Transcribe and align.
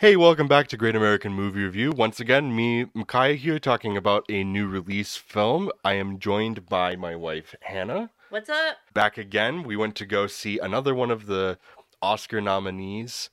Hey, 0.00 0.16
welcome 0.16 0.48
back 0.48 0.66
to 0.68 0.78
Great 0.78 0.96
American 0.96 1.34
Movie 1.34 1.62
Review. 1.62 1.92
Once 1.92 2.20
again, 2.20 2.56
me, 2.56 2.86
Mikiah 2.86 3.36
here, 3.36 3.58
talking 3.58 3.98
about 3.98 4.24
a 4.30 4.42
new 4.42 4.66
release 4.66 5.16
film. 5.16 5.70
I 5.84 5.92
am 5.92 6.18
joined 6.18 6.64
by 6.64 6.96
my 6.96 7.14
wife, 7.14 7.54
Hanna. 7.60 8.08
What's 8.30 8.48
up? 8.48 8.78
Back 8.94 9.18
again, 9.18 9.62
we 9.62 9.76
went 9.76 9.96
to 9.96 10.06
go 10.06 10.26
see 10.26 10.58
another 10.58 10.94
one 10.94 11.10
of 11.10 11.26
the 11.26 11.58
Oscar 12.00 12.40
nominees. 12.40 13.28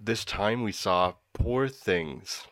This 0.00 0.24
time 0.24 0.64
we 0.64 0.72
saw 0.72 1.14
Poor 1.32 1.68
Things. 1.68 2.48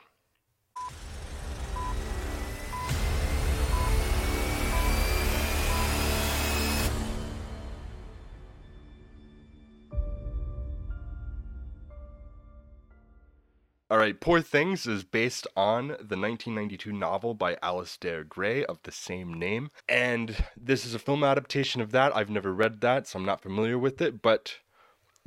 All 13.90 13.96
right, 13.96 14.20
Poor 14.20 14.42
Things 14.42 14.86
is 14.86 15.02
based 15.02 15.46
on 15.56 15.88
the 15.88 15.94
1992 16.18 16.92
novel 16.92 17.32
by 17.32 17.54
Alasdair 17.62 18.28
Gray 18.28 18.62
of 18.66 18.82
the 18.82 18.92
same 18.92 19.32
name. 19.32 19.70
And 19.88 20.44
this 20.54 20.84
is 20.84 20.94
a 20.94 20.98
film 20.98 21.24
adaptation 21.24 21.80
of 21.80 21.90
that. 21.92 22.14
I've 22.14 22.28
never 22.28 22.52
read 22.52 22.82
that, 22.82 23.06
so 23.06 23.18
I'm 23.18 23.24
not 23.24 23.40
familiar 23.40 23.78
with 23.78 24.02
it. 24.02 24.20
But 24.20 24.58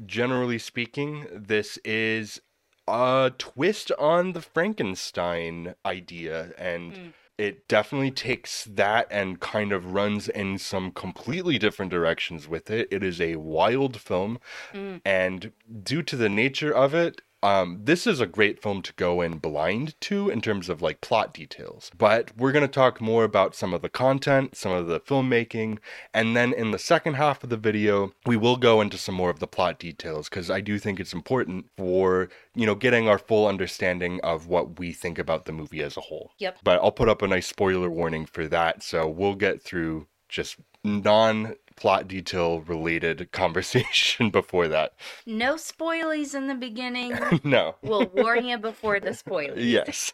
generally 0.06 0.60
speaking, 0.60 1.26
this 1.32 1.80
is 1.84 2.40
a 2.88 3.32
twist 3.36 3.92
on 3.98 4.34
the 4.34 4.42
Frankenstein 4.42 5.74
idea. 5.84 6.52
And 6.56 6.94
Mm. 6.94 7.14
it 7.40 7.68
definitely 7.68 8.12
takes 8.12 8.66
that 8.66 9.08
and 9.10 9.40
kind 9.40 9.72
of 9.72 9.94
runs 9.94 10.30
in 10.30 10.60
some 10.60 10.92
completely 10.92 11.58
different 11.58 11.90
directions 11.90 12.48
with 12.48 12.70
it. 12.70 12.88
It 12.92 13.02
is 13.02 13.20
a 13.20 13.38
wild 13.38 14.00
film. 14.00 14.40
Mm. 14.72 15.02
And 15.04 15.52
due 15.82 16.04
to 16.04 16.16
the 16.16 16.30
nature 16.30 16.72
of 16.72 16.94
it, 16.94 17.24
um, 17.44 17.80
this 17.84 18.06
is 18.06 18.20
a 18.20 18.28
great 18.28 18.62
film 18.62 18.82
to 18.84 18.94
go 18.94 19.22
in 19.22 19.38
blind 19.38 20.00
to 20.02 20.30
in 20.30 20.42
terms 20.42 20.70
of 20.70 20.82
like 20.82 21.02
plot 21.02 21.34
details. 21.34 21.92
But 21.98 22.32
we're 22.38 22.52
going 22.52 22.66
to 22.66 22.72
talk 22.72 23.02
more 23.02 23.24
about 23.24 23.56
some 23.56 23.74
of 23.74 23.82
the 23.82 23.90
content, 23.90 24.56
some 24.56 24.72
of 24.72 24.88
the 24.88 25.00
filmmaking, 25.00 25.80
and 26.14 26.36
then 26.36 26.54
in 26.54 26.72
the 26.72 26.80
second 26.80 27.16
half 27.16 27.44
of 27.44 27.50
the 27.50 27.58
video, 27.58 28.14
we 28.26 28.38
will 28.38 28.58
go 28.58 28.82
into 28.82 28.98
some 28.98 29.16
more 29.16 29.30
of 29.30 29.40
the 29.40 29.48
plot 29.48 29.80
details 29.80 30.30
because 30.30 30.52
I 30.52 30.62
do 30.62 30.78
think 30.78 31.00
it's 31.00 31.14
important 31.14 31.66
for, 31.78 32.30
you 32.56 32.66
know, 32.66 32.76
getting 32.76 33.08
our 33.08 33.18
full 33.20 33.48
understanding 33.48 34.20
of 34.24 34.48
what 34.48 34.80
we 34.80 34.94
think 34.94 35.18
about 35.18 35.46
the 35.46 35.52
movie 35.52 35.82
as 35.82 35.98
a 35.98 36.02
whole. 36.02 36.32
Yep. 36.38 36.60
But 36.64 36.80
I'll 36.82 36.92
put 36.92 37.10
up 37.10 37.22
a 37.22 37.28
nice 37.28 37.48
spoiler 37.48 37.90
warning 37.90 38.26
for 38.26 38.48
that. 38.48 38.84
So 38.84 39.08
we'll 39.08 39.36
get 39.36 39.62
through 39.62 40.08
just 40.30 40.58
non 40.84 41.56
plot 41.82 42.08
detail 42.08 42.62
related 42.62 43.32
conversation 43.32 44.30
before 44.30 44.68
that. 44.68 44.94
No 45.26 45.56
spoilies 45.56 46.36
in 46.36 46.46
the 46.46 46.54
beginning. 46.54 47.18
no. 47.44 47.76
we'll 47.82 48.06
warn 48.06 48.46
you 48.46 48.60
before 48.60 49.00
the 49.00 49.16
spoilers. 49.16 49.66
Yes. 49.66 50.14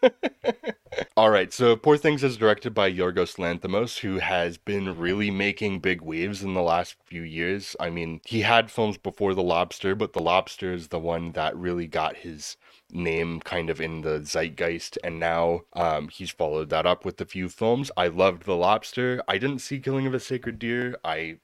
All 1.18 1.30
right. 1.30 1.52
So, 1.52 1.76
Poor 1.76 1.98
Things 1.98 2.24
is 2.24 2.38
directed 2.38 2.74
by 2.74 2.90
Yorgos 2.90 3.38
Lanthimos, 3.38 4.00
who 4.00 4.20
has 4.20 4.58
been 4.58 4.98
really 4.98 5.30
making 5.30 5.80
big 5.80 6.02
waves 6.02 6.42
in 6.42 6.54
the 6.54 6.62
last 6.62 6.96
few 7.04 7.24
years. 7.24 7.76
I 7.82 7.90
mean, 7.90 8.22
he 8.26 8.42
had 8.42 8.72
films 8.72 8.98
before 8.98 9.34
The 9.34 9.44
Lobster, 9.44 9.94
but 9.94 10.14
The 10.14 10.22
Lobster 10.22 10.72
is 10.72 10.88
the 10.88 11.00
one 11.00 11.34
that 11.34 11.54
really 11.58 11.88
got 11.88 12.16
his 12.16 12.56
name 12.94 13.42
kind 13.42 13.70
of 13.70 13.82
in 13.82 14.00
the 14.00 14.22
zeitgeist 14.24 14.98
and 15.04 15.20
now 15.20 15.60
um, 15.74 16.08
he's 16.08 16.32
followed 16.32 16.70
that 16.70 16.86
up 16.86 17.04
with 17.04 17.20
a 17.20 17.26
few 17.26 17.50
films 17.50 17.92
i 17.98 18.08
loved 18.08 18.44
the 18.44 18.56
lobster 18.56 19.22
i 19.28 19.38
didn't 19.38 19.60
see 19.60 19.78
killing 19.78 20.08
of 20.08 20.14
a 20.14 20.20
sacred 20.22 20.58
deer 20.58 20.96
i 21.04 21.38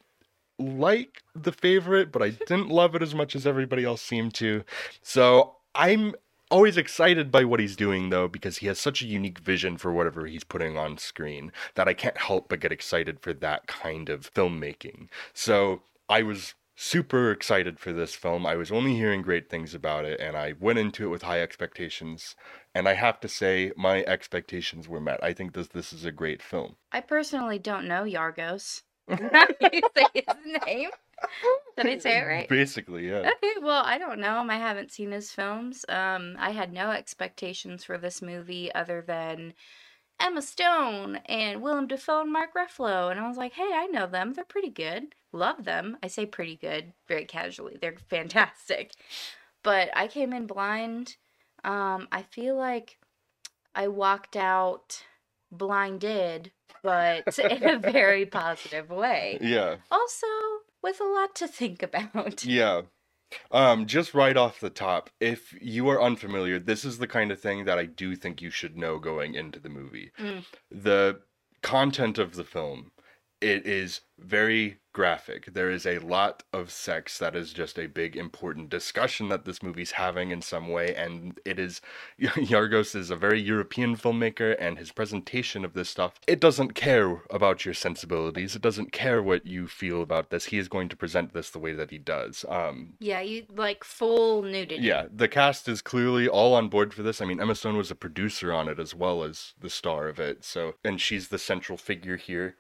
like 0.59 1.23
the 1.36 1.52
favorite 1.52 2.12
but 2.12 2.22
i 2.22 2.30
didn't 2.30 2.70
love 2.70 2.96
it 2.96 3.02
as 3.02 3.16
much 3.16 3.36
as 3.36 3.48
everybody 3.48 3.84
else 3.84 4.02
seemed 4.02 4.34
to 4.34 4.64
so 5.02 5.56
i'm 5.73 6.14
always 6.54 6.78
excited 6.78 7.32
by 7.32 7.44
what 7.44 7.59
he's 7.59 7.76
doing 7.76 8.12
though 8.12 8.28
because 8.28 8.58
he 8.58 8.68
has 8.68 8.78
such 8.78 9.02
a 9.02 9.08
unique 9.08 9.40
vision 9.40 9.76
for 9.76 9.92
whatever 9.92 10.28
he's 10.28 10.44
putting 10.44 10.78
on 10.78 11.00
screen 11.00 11.52
that 11.74 11.88
I 11.88 11.96
can't 11.96 12.18
help 12.18 12.48
but 12.48 12.59
get 12.59 12.72
excited 12.72 13.20
for 13.20 13.34
that 13.34 13.66
kind 13.66 14.08
of 14.08 14.31
filmmaking. 14.31 15.08
So 15.34 15.81
I 16.08 16.22
was 16.22 16.53
super 16.75 17.31
excited 17.31 17.80
for 17.80 17.91
this 17.91 18.14
film. 18.14 18.46
I 18.46 18.56
was 18.56 18.72
only 18.72 18.94
hearing 18.94 19.24
great 19.24 19.50
things 19.50 19.74
about 19.74 20.06
it 20.06 20.20
and 20.20 20.38
I 20.38 20.53
went 20.59 20.78
into 20.78 21.06
it 21.06 21.09
with 21.09 21.24
high 21.24 21.41
expectations 21.41 22.35
and 22.75 22.88
I 22.88 22.94
have 22.94 23.20
to 23.22 23.28
say 23.28 23.72
my 23.75 24.03
expectations 24.03 24.88
were 24.88 25.02
met. 25.02 25.24
I 25.24 25.34
think 25.34 25.53
this 25.53 25.70
this 25.70 25.91
is 25.91 26.06
a 26.06 26.12
great 26.12 26.44
film. 26.44 26.75
I 26.91 27.02
personally 27.02 27.58
don't 27.58 27.88
know 27.88 28.03
Yargos. 28.03 28.84
you 29.09 29.81
say 29.96 30.06
his 30.14 30.62
name? 30.66 30.90
Did 31.78 31.88
I 31.88 31.97
say 31.97 32.19
it 32.19 32.24
right? 32.24 32.50
Basically, 32.50 33.08
yeah. 33.09 33.19
Okay, 33.38 33.53
well, 33.62 33.84
I 33.86 33.97
don't 33.97 34.19
know 34.19 34.41
him. 34.41 34.50
I 34.50 34.58
haven't 34.58 34.91
seen 34.91 35.12
his 35.12 35.31
films. 35.31 35.86
Um, 35.90 36.36
I 36.40 36.52
had 36.52 36.72
no 36.74 36.91
expectations 36.91 37.84
for 37.84 37.97
this 37.97 38.22
movie 38.22 38.74
other 38.74 39.02
than 39.06 39.53
Emma 40.19 40.41
Stone 40.41 41.18
and 41.25 41.62
Willem 41.62 41.88
Dafoe 41.88 42.22
and 42.22 42.31
Mark 42.31 42.52
Ruffalo, 42.56 43.12
and 43.12 43.19
I 43.19 43.28
was 43.28 43.38
like, 43.38 43.53
hey, 43.53 43.72
I 43.74 43.88
know 43.88 44.08
them. 44.08 44.34
They're 44.34 44.46
pretty 44.46 44.69
good. 44.69 45.16
Love 45.31 45.66
them. 45.66 45.97
I 46.03 46.08
say 46.08 46.25
pretty 46.25 46.56
good 46.56 46.94
very 47.08 47.25
casually. 47.25 47.78
They're 47.81 47.97
fantastic. 48.09 48.91
But 49.64 49.90
I 49.96 50.08
came 50.08 50.34
in 50.34 50.47
blind. 50.47 51.18
Um, 51.64 52.08
I 52.12 52.24
feel 52.24 52.56
like 52.56 52.97
I 53.75 53.88
walked 53.88 54.35
out 54.35 55.03
blinded, 55.58 56.52
but 56.84 57.40
in 57.40 57.64
a 57.64 57.80
very 57.80 58.25
positive 58.25 58.90
way. 58.90 59.38
Yeah. 59.41 59.78
Also, 59.91 60.28
with 60.81 61.00
a 61.00 61.06
lot 61.06 61.36
to 61.36 61.47
think 61.47 61.81
about. 61.81 62.46
Yeah. 62.53 62.81
Um, 63.50 63.88
just 63.88 64.14
right 64.14 64.38
off 64.38 64.59
the 64.59 64.69
top, 64.69 65.09
if 65.19 65.56
you 65.59 65.90
are 65.90 66.00
unfamiliar, 66.00 66.59
this 66.59 66.86
is 66.86 67.00
the 67.00 67.08
kind 67.08 67.31
of 67.31 67.40
thing 67.40 67.66
that 67.66 67.80
I 67.80 67.86
do 67.86 68.16
think 68.16 68.44
you 68.44 68.52
should 68.52 68.78
know 68.78 69.00
going 69.00 69.34
into 69.34 69.59
the 69.59 69.69
movie. 69.69 70.12
Mm. 70.19 70.46
The 70.69 71.22
content 71.64 72.20
of 72.20 72.35
the 72.35 72.44
film, 72.44 72.91
it 73.41 73.66
is 73.66 74.02
very 74.20 74.78
graphic. 74.94 75.54
There 75.54 75.70
is 75.72 75.86
a 75.86 76.00
lot 76.00 76.44
of 76.54 76.72
sex 76.72 77.18
that 77.18 77.36
is 77.36 77.52
just 77.52 77.78
a 77.78 77.88
big 77.88 78.16
important 78.16 78.70
discussion 78.70 79.30
that 79.30 79.46
this 79.46 79.62
movie's 79.64 79.92
having 79.92 80.31
in 80.31 80.42
some 80.42 80.70
way, 80.70 80.96
and 80.96 81.40
it 81.46 81.59
is 81.59 81.81
Yargos 82.20 82.96
is 82.96 83.09
a 83.09 83.16
very 83.16 83.42
European 83.42 83.96
filmmaker, 83.98 84.56
and 84.59 84.78
his 84.78 84.92
presentation 84.92 85.66
of 85.66 85.74
this 85.74 85.90
stuff, 85.90 86.14
it 86.28 86.40
doesn't 86.40 86.74
care 86.76 87.22
about 87.30 87.66
your 87.66 87.74
sensibilities. 87.74 88.56
It 88.56 88.62
doesn't 88.62 88.92
care 88.92 89.22
what 89.22 89.46
you 89.46 89.68
feel 89.68 90.02
about 90.02 90.30
this. 90.30 90.46
He 90.46 90.58
is 90.58 90.68
going 90.68 90.90
to 90.90 90.96
present 90.96 91.34
this 91.34 91.50
the 91.50 91.59
way 91.59 91.74
that 91.74 91.92
he 91.92 91.98
does. 91.98 92.46
Um, 92.48 92.94
Yeah, 93.00 93.22
you 93.22 93.46
like 93.56 93.84
full 93.84 94.44
nudity. 94.44 94.84
yeah, 94.84 95.08
the 95.14 95.28
cast 95.28 95.68
is 95.68 95.82
clearly 95.82 96.28
all 96.28 96.53
on 96.53 96.70
board 96.70 96.94
for 96.94 97.03
this. 97.03 97.20
I 97.22 97.26
mean, 97.26 97.42
Emma 97.42 97.56
Stone 97.56 97.78
was 97.78 97.92
a 97.92 97.96
producer 97.96 98.53
on 98.53 98.68
it 98.68 98.80
as 98.80 98.94
well 98.94 99.24
as 99.24 99.53
the 99.59 99.70
star 99.70 100.08
of 100.08 100.20
it. 100.20 100.44
So, 100.44 100.76
and 100.84 101.02
she's 101.02 101.30
the 101.30 101.40
central 101.40 101.78
figure 101.78 102.18
here. 102.18 102.56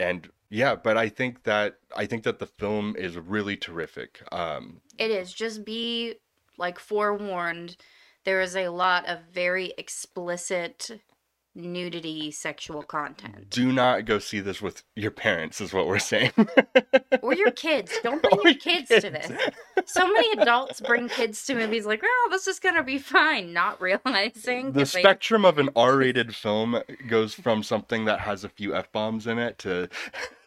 And 0.00 0.28
yeah, 0.48 0.74
but 0.74 0.96
I 0.96 1.08
think 1.08 1.44
that 1.44 1.76
I 1.96 2.06
think 2.06 2.24
that 2.24 2.38
the 2.38 2.46
film 2.46 2.96
is 2.96 3.16
really 3.16 3.56
terrific. 3.56 4.22
Um, 4.32 4.80
It 4.98 5.10
is. 5.10 5.32
Just 5.32 5.64
be 5.64 6.14
like 6.58 6.78
forewarned. 6.78 7.76
There 8.24 8.40
is 8.40 8.56
a 8.56 8.68
lot 8.68 9.08
of 9.08 9.18
very 9.32 9.72
explicit 9.78 10.90
nudity 11.54 12.30
sexual 12.30 12.82
content. 12.82 13.50
do 13.50 13.72
not 13.72 14.04
go 14.04 14.18
see 14.18 14.40
this 14.40 14.62
with 14.62 14.82
your 14.94 15.10
parents, 15.10 15.60
is 15.60 15.72
what 15.72 15.86
we're 15.86 15.98
saying. 15.98 16.32
Or 17.22 17.34
your 17.34 17.50
kids. 17.50 17.92
Don't 18.02 18.22
bring 18.22 18.34
your 18.36 18.52
your 18.52 18.54
kids 18.54 18.88
to 18.88 19.10
this. 19.10 19.30
So 19.84 20.06
many 20.10 20.40
adults 20.40 20.80
bring 20.80 21.08
kids 21.08 21.44
to 21.46 21.54
movies 21.54 21.84
like, 21.84 22.00
oh, 22.04 22.28
this 22.30 22.46
is 22.46 22.58
going 22.58 22.76
to 22.76 22.82
be 22.82 22.98
fine, 22.98 23.52
not 23.52 23.80
realizing. 23.80 24.66
the 24.72 24.80
that 24.80 24.92
they- 24.92 25.00
spectrum 25.02 25.44
of 25.44 25.58
an 25.58 25.68
R-rated 25.76 26.34
film 26.34 26.80
goes 27.08 27.34
from 27.34 27.62
something 27.62 28.04
that 28.06 28.20
has 28.20 28.42
a 28.44 28.48
few 28.48 28.74
f-bombs 28.74 29.26
in 29.26 29.38
it 29.38 29.58
to 29.58 29.88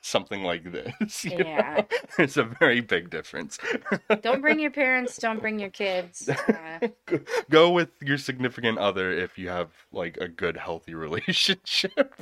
something 0.04 0.44
like 0.44 0.72
this. 0.72 1.26
know? 1.26 1.38
Yeah. 1.38 1.84
it's 2.20 2.38
a 2.38 2.44
very 2.44 2.82
big 2.82 3.10
difference. 3.10 3.58
Don't 4.22 4.42
bring 4.42 4.60
your 4.60 4.72
parents, 4.84 5.18
don't 5.18 5.40
bring 5.40 5.58
your 5.60 5.70
kids. 5.70 6.30
Uh, 6.30 6.90
Go- 7.50 7.72
with 7.72 7.92
your 8.02 8.18
significant 8.18 8.78
other 8.78 9.12
if 9.12 9.38
you 9.38 9.48
have 9.48 9.70
like 9.92 10.18
a 10.18 10.28
good 10.28 10.58
healthy 10.58 10.94
relationship 10.94 12.14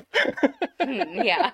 hmm, 0.79 1.21
yeah. 1.23 1.51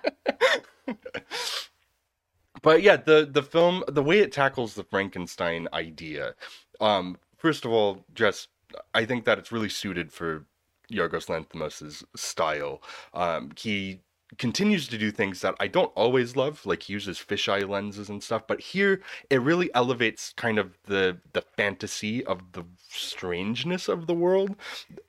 but 2.61 2.81
yeah 2.81 2.97
the 2.97 3.27
the 3.31 3.41
film 3.41 3.83
the 3.87 4.03
way 4.03 4.19
it 4.19 4.31
tackles 4.31 4.73
the 4.75 4.83
frankenstein 4.83 5.67
idea 5.73 6.35
um 6.81 7.17
first 7.37 7.63
of 7.65 7.71
all 7.71 8.03
just 8.13 8.49
i 8.93 9.05
think 9.05 9.23
that 9.23 9.39
it's 9.39 9.51
really 9.51 9.69
suited 9.69 10.11
for 10.11 10.45
yorgos 10.91 11.29
lanthimos's 11.29 12.03
style 12.15 12.81
um 13.13 13.49
he 13.57 14.01
continues 14.37 14.87
to 14.89 14.97
do 14.97 15.09
things 15.11 15.41
that 15.41 15.55
I 15.59 15.67
don't 15.67 15.91
always 15.95 16.35
love, 16.35 16.65
like 16.65 16.83
he 16.83 16.93
uses 16.93 17.17
fisheye 17.17 17.67
lenses 17.67 18.09
and 18.09 18.21
stuff. 18.21 18.43
But 18.47 18.59
here, 18.59 19.01
it 19.29 19.41
really 19.41 19.73
elevates 19.73 20.33
kind 20.35 20.59
of 20.59 20.77
the 20.85 21.17
the 21.33 21.41
fantasy 21.41 22.25
of 22.25 22.51
the 22.51 22.63
strangeness 22.89 23.87
of 23.87 24.07
the 24.07 24.13
world, 24.13 24.55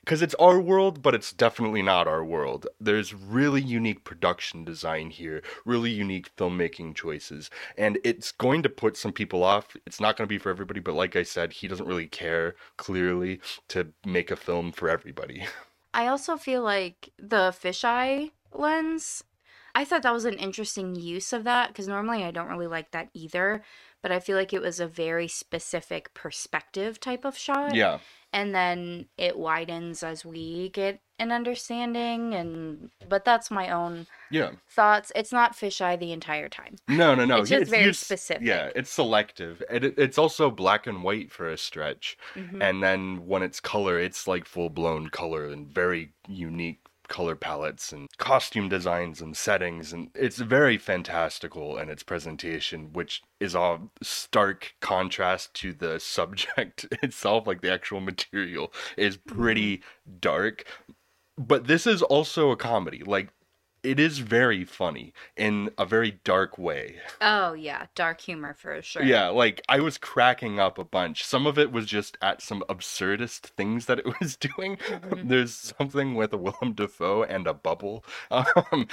because 0.00 0.22
it's 0.22 0.34
our 0.36 0.60
world, 0.60 1.02
but 1.02 1.14
it's 1.14 1.32
definitely 1.32 1.82
not 1.82 2.06
our 2.06 2.24
world. 2.24 2.66
There's 2.80 3.12
really 3.12 3.62
unique 3.62 4.04
production 4.04 4.64
design 4.64 5.10
here, 5.10 5.42
really 5.64 5.90
unique 5.90 6.34
filmmaking 6.36 6.94
choices, 6.94 7.50
and 7.76 7.98
it's 8.04 8.30
going 8.30 8.62
to 8.62 8.68
put 8.68 8.96
some 8.96 9.12
people 9.12 9.42
off. 9.42 9.76
It's 9.86 10.00
not 10.00 10.16
going 10.16 10.26
to 10.26 10.32
be 10.32 10.38
for 10.38 10.50
everybody, 10.50 10.80
but 10.80 10.94
like 10.94 11.16
I 11.16 11.24
said, 11.24 11.52
he 11.52 11.68
doesn't 11.68 11.86
really 11.88 12.06
care 12.06 12.54
clearly 12.76 13.40
to 13.68 13.88
make 14.06 14.30
a 14.30 14.36
film 14.36 14.70
for 14.72 14.88
everybody. 14.88 15.46
I 15.94 16.06
also 16.06 16.36
feel 16.36 16.62
like 16.62 17.10
the 17.18 17.50
fisheye 17.50 18.30
lens, 18.52 19.24
I 19.74 19.84
thought 19.84 20.02
that 20.02 20.12
was 20.12 20.24
an 20.24 20.34
interesting 20.38 20.94
use 20.96 21.32
of 21.32 21.44
that 21.44 21.68
because 21.68 21.88
normally 21.88 22.24
I 22.24 22.30
don't 22.30 22.48
really 22.48 22.66
like 22.66 22.90
that 22.92 23.10
either. 23.14 23.62
But 24.00 24.12
I 24.12 24.20
feel 24.20 24.36
like 24.36 24.52
it 24.52 24.62
was 24.62 24.78
a 24.78 24.86
very 24.86 25.26
specific 25.26 26.14
perspective 26.14 27.00
type 27.00 27.24
of 27.24 27.36
shot. 27.36 27.74
yeah. 27.74 27.98
And 28.32 28.54
then 28.54 29.06
it 29.16 29.38
widens 29.38 30.02
as 30.02 30.22
we 30.24 30.68
get 30.68 31.00
an 31.18 31.32
understanding 31.32 32.34
and 32.34 32.90
but 33.08 33.24
that's 33.24 33.50
my 33.50 33.70
own 33.70 34.06
Yeah. 34.30 34.50
thoughts. 34.68 35.10
It's 35.16 35.32
not 35.32 35.56
fisheye 35.56 35.98
the 35.98 36.12
entire 36.12 36.48
time. 36.48 36.76
No, 36.86 37.14
no, 37.16 37.24
no. 37.24 37.38
It's 37.40 37.50
just 37.50 37.70
very 37.70 37.86
used- 37.86 38.00
specific. 38.04 38.46
Yeah, 38.46 38.70
it's 38.76 38.90
selective. 38.90 39.62
And 39.70 39.82
it, 39.84 39.94
it's 39.98 40.18
also 40.18 40.50
black 40.50 40.86
and 40.86 41.02
white 41.02 41.32
for 41.32 41.48
a 41.48 41.56
stretch. 41.58 42.16
Mhm. 42.34 42.62
And 42.62 42.82
then 42.82 43.26
when 43.26 43.42
it's 43.42 43.58
color, 43.60 43.98
it's 43.98 44.28
like 44.28 44.44
full 44.44 44.68
blown 44.70 45.08
color 45.08 45.46
and 45.46 45.66
very 45.66 46.12
unique 46.28 46.80
color 47.08 47.34
palettes 47.34 47.92
and 47.92 48.08
costume 48.18 48.68
designs 48.68 49.20
and 49.20 49.36
settings. 49.36 49.92
And 49.92 50.10
it's 50.14 50.38
very 50.38 50.78
fantastical 50.78 51.78
in 51.78 51.88
its 51.90 52.02
presentation, 52.02 52.92
which 52.92 53.22
is 53.40 53.54
a 53.54 53.80
stark 54.02 54.74
contrast 54.80 55.54
to 55.54 55.72
the 55.72 55.98
subject 56.00 56.86
itself. 57.02 57.46
Like 57.46 57.60
the 57.60 57.72
actual 57.72 58.00
material 58.00 58.72
is 58.96 59.16
pretty 59.16 59.78
mm-hmm. 59.78 60.18
dark. 60.20 60.64
But 61.36 61.68
this 61.68 61.86
is 61.86 62.02
also 62.02 62.50
a 62.50 62.56
comedy. 62.56 63.02
Like, 63.04 63.28
it 63.88 63.98
is 63.98 64.18
very 64.18 64.64
funny 64.64 65.14
in 65.36 65.70
a 65.78 65.86
very 65.86 66.20
dark 66.22 66.58
way. 66.58 66.96
Oh 67.22 67.54
yeah, 67.54 67.86
dark 67.94 68.20
humor 68.20 68.54
for 68.54 68.82
sure. 68.82 69.02
Yeah, 69.02 69.28
like 69.28 69.62
I 69.68 69.80
was 69.80 69.96
cracking 69.96 70.60
up 70.60 70.78
a 70.78 70.84
bunch. 70.84 71.24
Some 71.24 71.46
of 71.46 71.58
it 71.58 71.72
was 71.72 71.86
just 71.86 72.18
at 72.20 72.42
some 72.42 72.62
absurdist 72.68 73.46
things 73.56 73.86
that 73.86 73.98
it 74.00 74.06
was 74.20 74.36
doing. 74.36 74.76
Mhm. 74.76 75.28
There's 75.28 75.54
something 75.78 76.14
with 76.14 76.34
Willem 76.34 76.74
Dafoe 76.74 77.22
and 77.22 77.46
a 77.46 77.54
bubble. 77.54 78.04
Um, 78.30 78.86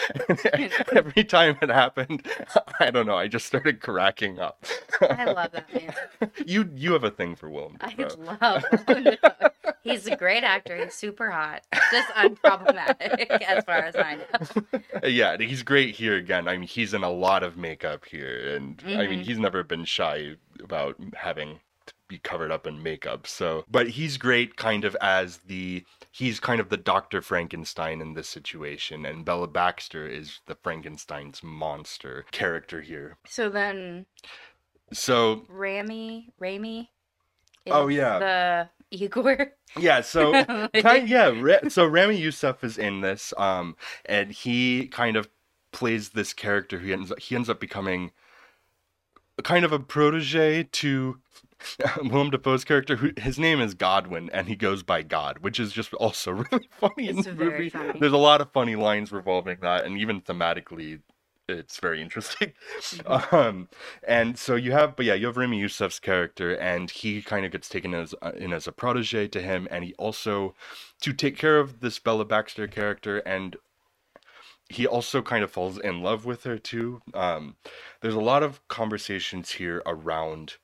every 0.94 1.24
time 1.24 1.58
it 1.62 1.70
happened, 1.70 2.26
I 2.80 2.90
don't 2.90 3.06
know. 3.06 3.18
I 3.18 3.28
just 3.28 3.46
started 3.46 3.82
cracking 3.82 4.40
up. 4.40 4.66
I 5.02 5.26
love 5.26 5.52
that 5.52 5.74
man. 5.74 5.94
you 6.46 6.70
you 6.76 6.94
have 6.94 7.04
a 7.04 7.12
thing 7.12 7.36
for 7.36 7.50
Willem 7.50 7.78
I 7.82 7.94
love 7.98 8.18
Willem 8.88 9.04
Dafoe. 9.04 9.50
He's 9.84 10.08
a 10.08 10.16
great 10.16 10.44
actor. 10.44 10.76
He's 10.84 10.94
super 10.96 11.30
hot. 11.30 11.62
Just 11.92 12.10
unproblematic 12.10 13.30
as 13.42 13.64
far 13.66 13.78
as 13.78 13.96
I 13.96 14.16
know. 14.16 14.80
yeah, 15.04 15.38
he's 15.38 15.64
great 15.64 15.96
here 15.96 16.16
again. 16.16 16.48
I 16.48 16.58
mean, 16.58 16.68
he's 16.68 16.94
in 16.94 17.04
a 17.04 17.10
lot 17.12 17.44
of 17.44 17.58
makeup 17.58 18.06
here, 18.06 18.56
and 18.56 18.82
I 18.86 19.08
mean, 19.08 19.20
Mhm. 19.20 19.24
he's 19.26 19.40
never 19.40 19.64
been 19.64 19.86
shy 19.86 20.36
about 20.64 20.96
having 21.16 21.60
to 21.86 21.94
be 22.08 22.18
covered 22.20 22.52
up 22.52 22.66
in 22.66 22.82
makeup. 22.82 23.28
So, 23.28 23.66
but 23.70 23.90
he's 23.90 24.18
great, 24.18 24.56
kind 24.56 24.86
of 24.86 24.96
as 25.02 25.38
the 25.40 25.84
he's 26.12 26.40
kind 26.40 26.60
of 26.62 26.70
the 26.70 26.78
Doctor 26.78 27.22
Frankenstein 27.22 28.02
in 28.02 28.14
this 28.14 28.28
situation, 28.30 29.06
and 29.06 29.26
Bella 29.26 29.48
Baxter 29.48 30.08
is 30.08 30.40
the 30.46 30.56
Frankenstein's 30.56 31.44
monster 31.44 32.26
character 32.32 32.82
here. 32.82 33.18
So 33.28 33.50
then 33.50 34.06
So 34.94 35.46
Ramy, 35.50 36.30
Ramy. 36.40 36.92
Oh, 37.68 37.88
yeah. 37.88 38.20
the 38.20 38.70
Igor. 38.92 39.52
yeah, 39.78 40.02
so 40.02 40.32
kind 40.76 41.10
yeah 41.10 41.68
so 41.68 41.86
ramy 41.86 42.18
youssef 42.18 42.64
is 42.64 42.78
in 42.78 43.02
this 43.02 43.34
um 43.38 43.76
and 44.06 44.32
he 44.32 44.88
kind 44.88 45.18
of 45.18 45.30
plays 45.72 46.10
this 46.10 46.34
character 46.34 46.80
who 46.80 46.94
ends 46.94 47.12
up, 47.12 47.20
he 47.20 47.36
ends 47.36 47.50
up 47.50 47.60
becoming 47.60 48.12
kind 49.44 49.66
of 49.66 49.72
a 49.72 49.80
protege 49.80 50.64
to 50.64 51.20
Willem 52.02 52.30
Dafoe's 52.30 52.64
character, 52.64 52.96
who 52.96 53.12
his 53.18 53.38
name 53.40 53.60
is 53.60 53.74
Godwin, 53.74 54.30
and 54.32 54.48
he 54.48 54.56
goes 54.56 54.84
by 54.84 55.02
God, 55.02 55.40
which 55.40 55.60
is 55.60 55.72
just 55.72 55.94
also 55.96 56.32
really 56.52 56.70
funny 56.80 57.10
in 57.10 57.18
the 57.22 57.34
movie. 57.34 57.70
funny. 57.70 58.00
There's 58.00 58.14
a 58.14 58.18
lot 58.18 58.42
of 58.42 58.52
funny 58.52 58.76
lines 58.76 59.12
revolving 59.12 59.58
that, 59.62 59.86
and 59.86 59.98
even 59.98 60.22
thematically, 60.22 61.02
it's 61.48 61.80
very 61.80 62.02
interesting. 62.02 62.54
Mm-hmm. 62.96 63.36
Um, 63.36 63.70
and 64.08 64.38
so 64.38 64.56
you 64.56 64.72
have, 64.72 64.96
but 64.96 65.06
yeah, 65.06 65.14
you 65.16 65.26
have 65.28 65.38
Ramy 65.38 65.60
Youssef's 65.60 66.00
character, 66.00 66.56
and 66.56 66.90
he 66.90 67.22
kind 67.22 67.46
of 67.46 67.52
gets 67.52 67.68
taken 67.68 67.94
as 67.94 68.14
uh, 68.22 68.32
in 68.36 68.54
as 68.54 68.68
a 68.68 68.72
protege 68.72 69.28
to 69.30 69.42
him, 69.42 69.68
and 69.72 69.84
he 69.84 69.94
also 69.96 70.56
to 71.02 71.14
take 71.14 71.38
care 71.38 71.58
of 71.60 71.80
this 71.80 72.00
Bella 72.00 72.26
Baxter 72.26 72.68
character, 72.68 73.20
and 73.20 73.56
he 74.70 74.86
also 74.88 75.22
kind 75.22 75.44
of 75.44 75.52
falls 75.52 75.78
in 75.80 76.02
love 76.02 76.26
with 76.26 76.44
her 76.44 76.58
too. 76.58 77.02
Um, 77.14 77.56
there's 78.02 78.14
a 78.16 78.20
lot 78.22 78.44
of 78.44 78.66
conversations 78.68 79.52
here 79.52 79.82
around, 79.86 80.56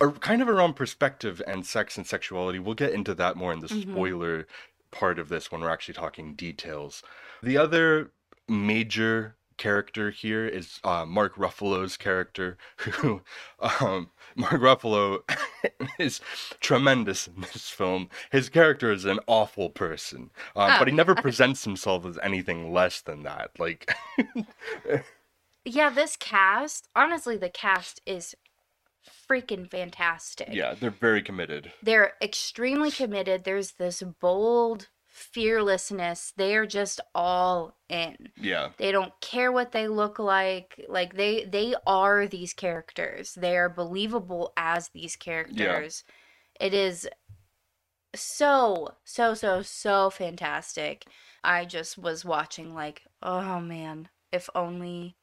or 0.00 0.12
kind 0.12 0.42
of 0.42 0.48
around 0.48 0.74
perspective 0.74 1.40
and 1.46 1.64
sex 1.66 1.96
and 1.96 2.06
sexuality. 2.06 2.58
We'll 2.58 2.74
get 2.74 2.92
into 2.92 3.14
that 3.14 3.36
more 3.36 3.52
in 3.52 3.60
the 3.60 3.68
Mhm. 3.68 3.82
spoiler 3.92 4.46
part 4.90 5.18
of 5.18 5.28
this 5.28 5.50
when 5.50 5.60
we're 5.60 5.70
actually 5.70 5.94
talking 5.94 6.34
details. 6.34 7.02
The 7.42 7.56
other 7.58 8.12
major 8.48 9.36
character 9.58 10.10
here 10.10 10.46
is 10.46 10.80
uh, 10.84 11.04
Mark 11.04 11.34
Ruffalo's 11.36 11.96
character, 11.96 12.56
who 12.78 13.20
um, 13.60 14.10
Mark 14.36 14.54
Ruffalo 14.54 15.18
is 15.98 16.20
tremendous 16.60 17.26
in 17.26 17.42
this 17.42 17.68
film. 17.68 18.08
His 18.30 18.48
character 18.48 18.90
is 18.92 19.04
an 19.04 19.18
awful 19.26 19.70
person, 19.70 20.30
uh, 20.56 20.70
Oh. 20.74 20.78
but 20.78 20.88
he 20.88 20.94
never 20.94 21.14
presents 21.14 21.64
himself 21.64 22.06
as 22.06 22.18
anything 22.22 22.72
less 22.72 23.00
than 23.02 23.24
that. 23.24 23.50
Like, 23.58 23.92
Yeah, 25.64 25.90
this 25.90 26.16
cast, 26.16 26.88
honestly, 26.96 27.36
the 27.36 27.50
cast 27.50 28.00
is 28.06 28.34
freaking 29.28 29.70
fantastic. 29.70 30.48
yeah, 30.50 30.74
they're 30.74 30.90
very 30.90 31.20
committed. 31.22 31.72
They're 31.82 32.14
extremely 32.22 32.90
committed. 32.90 33.44
There's 33.44 33.72
this 33.72 34.02
bold 34.20 34.88
fearlessness. 35.18 36.32
They're 36.36 36.66
just 36.66 37.00
all 37.14 37.76
in. 37.88 38.28
Yeah, 38.36 38.70
They 38.78 38.92
don't 38.92 39.12
care 39.20 39.50
what 39.52 39.72
they 39.72 39.88
look 39.88 40.18
like. 40.18 40.84
Like 40.88 41.14
they 41.16 41.44
they 41.44 41.74
are 41.86 42.26
these 42.26 42.52
characters. 42.52 43.34
They 43.34 43.56
are 43.56 43.68
believable 43.68 44.52
as 44.56 44.88
these 44.88 45.16
characters. 45.16 46.04
It 46.60 46.72
is 46.74 47.08
so 48.14 48.94
so 49.04 49.34
so 49.34 49.62
so 49.62 50.10
fantastic. 50.10 51.04
I 51.44 51.64
just 51.64 51.98
was 51.98 52.24
watching 52.24 52.74
like, 52.74 53.02
oh 53.22 53.60
man, 53.60 54.08
if 54.32 54.48
only 54.54 55.16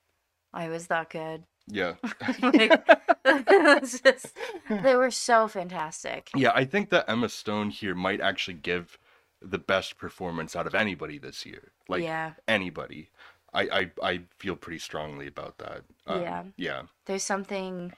I 0.54 0.70
was 0.70 0.88
that 0.88 1.10
good. 1.10 1.44
yeah. 1.68 1.96
like, 2.42 2.88
just, 3.82 4.38
they 4.70 4.96
were 4.96 5.12
so 5.12 5.48
fantastic. 5.48 6.30
Yeah, 6.36 6.52
I 6.56 6.64
think 6.66 6.90
that 6.92 7.10
Emma 7.10 7.28
Stone 7.28 7.72
here 7.72 7.94
might 7.96 8.22
actually 8.22 8.54
give 8.54 8.98
the 9.42 9.58
best 9.58 9.98
performance 9.98 10.56
out 10.56 10.68
of 10.68 10.76
anybody 10.76 11.18
this 11.18 11.46
year. 11.46 11.72
Like 11.88 12.04
yeah, 12.04 12.34
anybody. 12.48 13.10
I, 13.54 13.62
I 13.62 13.92
I 14.02 14.22
feel 14.38 14.56
pretty 14.56 14.80
strongly 14.80 15.28
about 15.28 15.58
that. 15.60 15.84
Um, 16.08 16.22
Yeah. 16.22 16.44
Yeah. 16.58 16.82
there's 17.06 17.24
something 17.24 17.94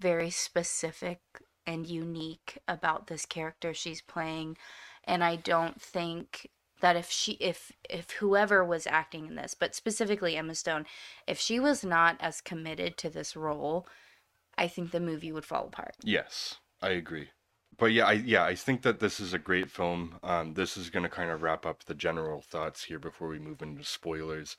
very 0.00 0.30
specific 0.30 1.20
and 1.66 1.86
unique 1.86 2.58
about 2.68 3.08
this 3.08 3.26
character 3.26 3.74
she's 3.74 4.00
playing, 4.00 4.56
and 5.04 5.24
I 5.24 5.36
don't 5.36 5.80
think 5.80 6.50
that 6.80 6.96
if 6.96 7.10
she 7.10 7.32
if 7.32 7.72
if 7.88 8.10
whoever 8.12 8.64
was 8.64 8.86
acting 8.86 9.26
in 9.26 9.34
this, 9.34 9.54
but 9.54 9.74
specifically 9.74 10.36
Emma 10.36 10.54
Stone, 10.54 10.86
if 11.26 11.38
she 11.38 11.58
was 11.58 11.84
not 11.84 12.16
as 12.20 12.40
committed 12.40 12.96
to 12.98 13.10
this 13.10 13.34
role, 13.34 13.86
I 14.56 14.68
think 14.68 14.90
the 14.90 15.00
movie 15.00 15.32
would 15.32 15.44
fall 15.44 15.66
apart. 15.66 15.94
Yes, 16.02 16.56
I 16.82 16.90
agree. 16.90 17.30
But 17.78 17.92
yeah, 17.92 18.06
I 18.06 18.12
yeah, 18.12 18.44
I 18.44 18.54
think 18.54 18.82
that 18.82 19.00
this 19.00 19.20
is 19.20 19.32
a 19.34 19.38
great 19.38 19.70
film. 19.70 20.18
Um, 20.22 20.54
this 20.54 20.76
is 20.76 20.90
gonna 20.90 21.08
kind 21.08 21.30
of 21.30 21.42
wrap 21.42 21.66
up 21.66 21.84
the 21.84 21.94
general 21.94 22.40
thoughts 22.40 22.84
here 22.84 22.98
before 22.98 23.28
we 23.28 23.38
move 23.38 23.62
into 23.62 23.84
spoilers. 23.84 24.56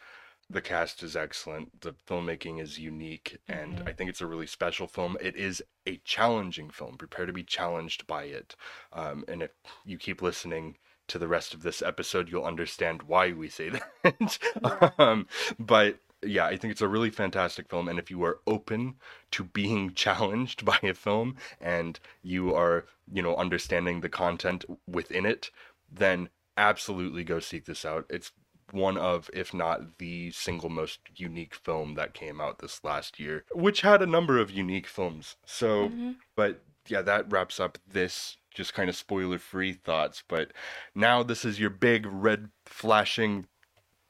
The 0.50 0.62
cast 0.62 1.04
is 1.04 1.16
excellent. 1.16 1.82
The 1.82 1.94
filmmaking 2.08 2.62
is 2.62 2.80
unique, 2.80 3.38
and 3.50 3.80
Mhm. 3.80 3.88
I 3.90 3.94
think 3.94 4.10
it's 4.10 4.22
a 4.22 4.28
really 4.28 4.48
special 4.48 4.88
film. 4.88 5.18
It 5.20 5.36
is 5.36 5.62
a 5.86 5.98
challenging 6.06 6.70
film. 6.70 6.98
Prepare 6.98 7.26
to 7.26 7.34
be 7.34 7.44
challenged 7.44 8.08
by 8.08 8.26
it. 8.26 8.56
Um, 8.94 9.26
and 9.28 9.44
if 9.44 9.52
you 9.86 9.98
keep 9.98 10.22
listening 10.22 10.78
to 11.08 11.20
the 11.20 11.28
rest 11.28 11.54
of 11.54 11.64
this 11.64 11.82
episode, 11.82 12.30
you'll 12.30 12.46
understand 12.46 13.04
why 13.04 13.32
we 13.34 13.50
say 13.50 13.70
that. 14.04 14.94
um, 15.00 15.28
but 15.60 16.00
yeah, 16.24 16.46
I 16.46 16.58
think 16.58 16.72
it's 16.72 16.82
a 16.82 16.88
really 16.88 17.10
fantastic 17.10 17.70
film. 17.70 17.88
And 17.88 18.00
if 18.00 18.10
you 18.10 18.24
are 18.24 18.40
open 18.48 18.96
to 19.32 19.44
being 19.44 19.94
challenged 19.96 20.66
by 20.66 20.80
a 20.84 20.94
film 20.94 21.36
and 21.62 22.00
you 22.22 22.54
are, 22.56 22.86
you 23.12 23.22
know, 23.22 23.36
understanding 23.36 24.02
the 24.02 24.10
content 24.10 24.66
within 24.88 25.26
it, 25.26 25.52
then 25.92 26.30
absolutely 26.58 27.24
go 27.24 27.40
seek 27.40 27.66
this 27.66 27.86
out. 27.86 28.06
It's 28.10 28.32
one 28.72 28.98
of, 28.98 29.30
if 29.34 29.54
not 29.54 29.98
the 30.00 30.32
single 30.32 30.70
most 30.70 31.00
unique 31.16 31.56
film 31.56 31.94
that 31.96 32.14
came 32.14 32.42
out 32.42 32.60
this 32.60 32.84
last 32.84 33.20
year, 33.20 33.46
which 33.54 33.82
had 33.82 34.02
a 34.02 34.08
number 34.08 34.38
of 34.40 34.52
unique 34.52 34.88
films. 34.88 35.38
So, 35.46 35.90
Mhm. 35.90 36.16
but 36.36 36.64
yeah, 36.88 37.02
that 37.02 37.32
wraps 37.32 37.60
up 37.60 37.78
this 37.88 38.38
just 38.54 38.74
kind 38.74 38.90
of 38.90 38.96
spoiler 38.96 39.38
free 39.38 39.72
thoughts. 39.74 40.24
But 40.28 40.52
now 40.96 41.22
this 41.24 41.46
is 41.46 41.60
your 41.60 41.70
big 41.70 42.06
red 42.10 42.50
flashing 42.66 43.48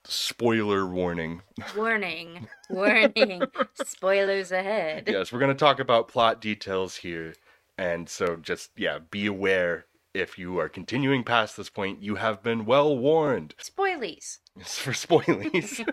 spoiler 0.07 0.85
warning. 0.87 1.41
Warning, 1.75 2.47
warning, 2.69 3.43
spoilers 3.85 4.51
ahead. 4.51 5.05
yes, 5.07 5.31
we're 5.31 5.39
going 5.39 5.51
to 5.51 5.55
talk 5.55 5.79
about 5.79 6.07
plot 6.07 6.41
details 6.41 6.97
here. 6.97 7.35
And 7.77 8.09
so 8.09 8.37
just, 8.37 8.71
yeah, 8.75 8.99
be 9.11 9.25
aware 9.27 9.85
if 10.13 10.37
you 10.37 10.59
are 10.59 10.69
continuing 10.69 11.23
past 11.23 11.55
this 11.55 11.69
point, 11.69 12.01
you 12.01 12.15
have 12.15 12.41
been 12.41 12.65
well 12.65 12.97
warned. 12.97 13.53
Spoilies. 13.61 14.39
It's 14.59 14.79
for 14.79 14.91
spoilies. 14.91 15.85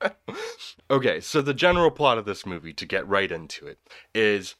okay, 0.90 1.20
so 1.20 1.42
the 1.42 1.54
general 1.54 1.90
plot 1.90 2.18
of 2.18 2.24
this 2.24 2.46
movie, 2.46 2.72
to 2.74 2.86
get 2.86 3.08
right 3.08 3.32
into 3.32 3.66
it, 3.66 3.78
is 4.14 4.54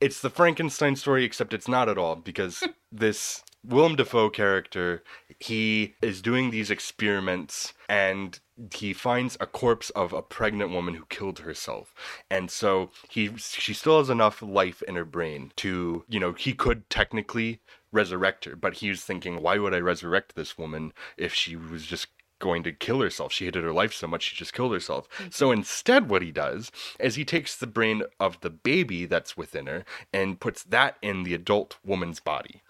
it's 0.00 0.20
the 0.20 0.30
Frankenstein 0.30 0.96
story, 0.96 1.24
except 1.24 1.54
it's 1.54 1.68
not 1.68 1.88
at 1.88 1.98
all 1.98 2.16
because 2.16 2.62
this 2.92 3.42
Willem 3.68 3.96
Dafoe 3.96 4.30
character, 4.30 5.02
he 5.40 5.94
is 6.00 6.22
doing 6.22 6.50
these 6.50 6.70
experiments 6.70 7.74
and 7.88 8.38
he 8.74 8.92
finds 8.92 9.36
a 9.40 9.46
corpse 9.46 9.90
of 9.90 10.12
a 10.12 10.22
pregnant 10.22 10.70
woman 10.70 10.94
who 10.94 11.04
killed 11.06 11.40
herself. 11.40 11.94
And 12.30 12.50
so 12.50 12.90
he 13.10 13.36
she 13.36 13.74
still 13.74 13.98
has 13.98 14.08
enough 14.08 14.40
life 14.40 14.82
in 14.82 14.96
her 14.96 15.04
brain 15.04 15.52
to, 15.56 16.04
you 16.08 16.20
know, 16.20 16.32
he 16.32 16.52
could 16.52 16.88
technically 16.88 17.60
resurrect 17.92 18.44
her, 18.44 18.56
but 18.56 18.74
he's 18.74 19.02
thinking, 19.02 19.42
why 19.42 19.58
would 19.58 19.74
I 19.74 19.80
resurrect 19.80 20.34
this 20.34 20.56
woman 20.56 20.92
if 21.16 21.34
she 21.34 21.56
was 21.56 21.84
just 21.86 22.08
going 22.38 22.62
to 22.62 22.72
kill 22.72 23.00
herself. 23.00 23.32
She 23.32 23.46
hated 23.46 23.64
her 23.64 23.72
life 23.72 23.92
so 23.92 24.06
much 24.06 24.24
she 24.24 24.36
just 24.36 24.52
killed 24.52 24.72
herself. 24.72 25.08
Hmm. 25.12 25.28
So 25.30 25.50
instead, 25.50 26.10
what 26.10 26.22
he 26.22 26.30
does 26.30 26.70
is 27.00 27.14
he 27.14 27.24
takes 27.24 27.56
the 27.56 27.66
brain 27.66 28.02
of 28.20 28.40
the 28.40 28.50
baby 28.50 29.06
that's 29.06 29.36
within 29.36 29.66
her 29.66 29.84
and 30.12 30.40
puts 30.40 30.62
that 30.64 30.96
in 31.02 31.22
the 31.22 31.34
adult 31.34 31.78
woman's 31.84 32.20
body. 32.20 32.62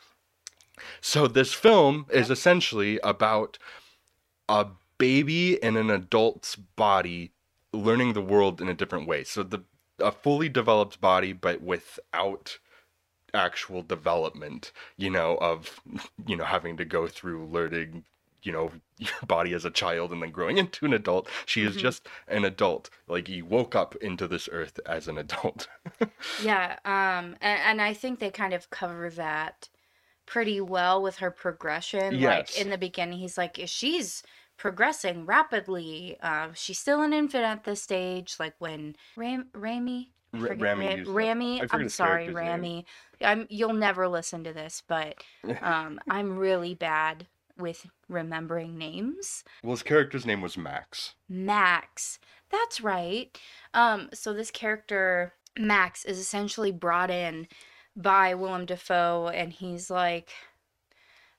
So 1.01 1.27
this 1.29 1.53
film 1.53 2.07
is 2.11 2.31
essentially 2.31 2.99
about 3.03 3.59
a 4.49 4.67
baby 4.99 5.63
in 5.63 5.77
an 5.77 5.91
adult's 5.91 6.57
body 6.57 7.33
learning 7.73 8.13
the 8.13 8.23
world 8.23 8.61
in 8.61 8.69
a 8.69 8.75
different 8.75 9.07
way. 9.07 9.25
So 9.25 9.43
the 9.43 9.65
a 9.99 10.13
fully 10.13 10.49
developed 10.51 11.01
body, 11.01 11.33
but 11.33 11.63
without 11.63 12.59
actual 13.33 13.83
development, 13.83 14.73
you 14.97 15.11
know, 15.11 15.37
of 15.39 15.81
you 16.27 16.37
know 16.37 16.45
having 16.45 16.77
to 16.77 16.85
go 16.85 17.07
through 17.07 17.47
learning 17.47 18.05
you 18.43 18.53
know 18.53 18.71
your 18.99 19.11
body 19.27 19.53
as 19.55 19.65
a 19.65 19.71
child 19.71 20.13
and 20.13 20.23
then 20.23 20.31
growing 20.31 20.59
into 20.63 20.85
an 20.87 20.93
adult 20.93 21.29
she 21.47 21.63
is 21.63 21.77
Mhm. 21.77 21.81
just 21.81 22.07
an 22.29 22.45
adult 22.45 22.91
like 23.09 23.29
he 23.29 23.43
woke 23.43 23.75
up 23.75 23.97
into 23.97 24.29
this 24.29 24.49
earth 24.53 24.79
as 24.87 25.09
an 25.09 25.19
adult 25.19 25.67
Yeah, 26.45 26.79
um, 26.85 27.35
and, 27.41 27.61
and 27.61 27.83
I 27.83 27.95
think 27.95 28.19
they 28.19 28.31
kind 28.31 28.53
of 28.53 28.71
cover 28.71 29.11
that 29.11 29.69
pretty 30.27 30.61
well 30.61 31.01
with 31.03 31.17
her 31.19 31.31
progression. 31.31 32.15
Yes. 32.15 32.57
Like 32.57 32.61
in 32.65 32.71
the 32.71 32.79
beginning, 32.79 33.19
he's 33.19 33.39
like, 33.39 33.59
she's 33.67 34.23
progressing 34.57 35.27
rapidly. 35.27 36.17
Uh, 36.23 36.49
she's 36.55 36.79
still 36.79 37.03
an 37.03 37.13
infant 37.13 37.45
at 37.45 37.65
this 37.65 37.83
stage. 37.83 38.37
Like 38.39 38.55
when 38.59 38.97
Ram, 39.17 39.47
Ramy, 39.55 40.11
I 40.35 40.39
forget- 40.39 40.61
Ramy 40.61 40.87
Ra- 40.87 40.93
used 40.93 41.05
to- 41.07 41.13
Ramy, 41.13 41.63
I 41.63 41.67
I'm 41.71 41.89
sorry, 41.89 42.25
character's 42.33 42.61
name. 42.63 42.85
I'm 43.23 43.47
you'll 43.49 43.73
never 43.73 44.09
listen 44.09 44.45
to 44.45 44.53
this, 44.53 44.83
but 44.87 45.23
um, 45.63 46.01
I'm 46.09 46.37
really 46.37 46.75
bad 46.75 47.27
with 47.59 47.87
remembering 48.09 48.77
names. 48.77 49.43
well 49.63 49.71
his 49.71 49.83
character's 49.83 50.27
name 50.27 50.43
was 50.43 50.59
max 50.59 51.15
Max. 51.29 52.19
That's 52.51 52.81
right. 52.83 53.37
Um, 53.75 54.09
so 54.13 54.33
this 54.35 54.51
character, 54.51 55.33
Max, 55.59 56.05
is 56.05 56.19
essentially 56.19 56.71
brought 56.71 57.11
in 57.11 57.49
by 57.97 58.35
Willem 58.35 58.67
Dafoe, 58.67 59.29
and 59.29 59.53
he's 59.53 59.91
like, 59.91 60.31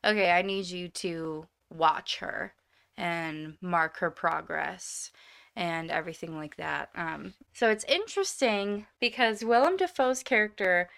okay, 0.04 0.32
I 0.32 0.42
need 0.42 0.66
you 0.68 0.90
to 0.90 1.48
watch 1.70 2.18
her 2.18 2.54
and 2.98 3.58
mark 3.62 3.98
her 3.98 4.10
progress 4.10 5.12
and 5.56 5.92
everything 5.92 6.36
like 6.38 6.56
that. 6.58 6.90
Um, 6.96 7.34
so 7.54 7.70
it's 7.70 7.84
interesting 7.86 8.88
because 9.00 9.44
Willem 9.44 9.78
Dafoe's 9.78 10.24
character, 10.24 10.90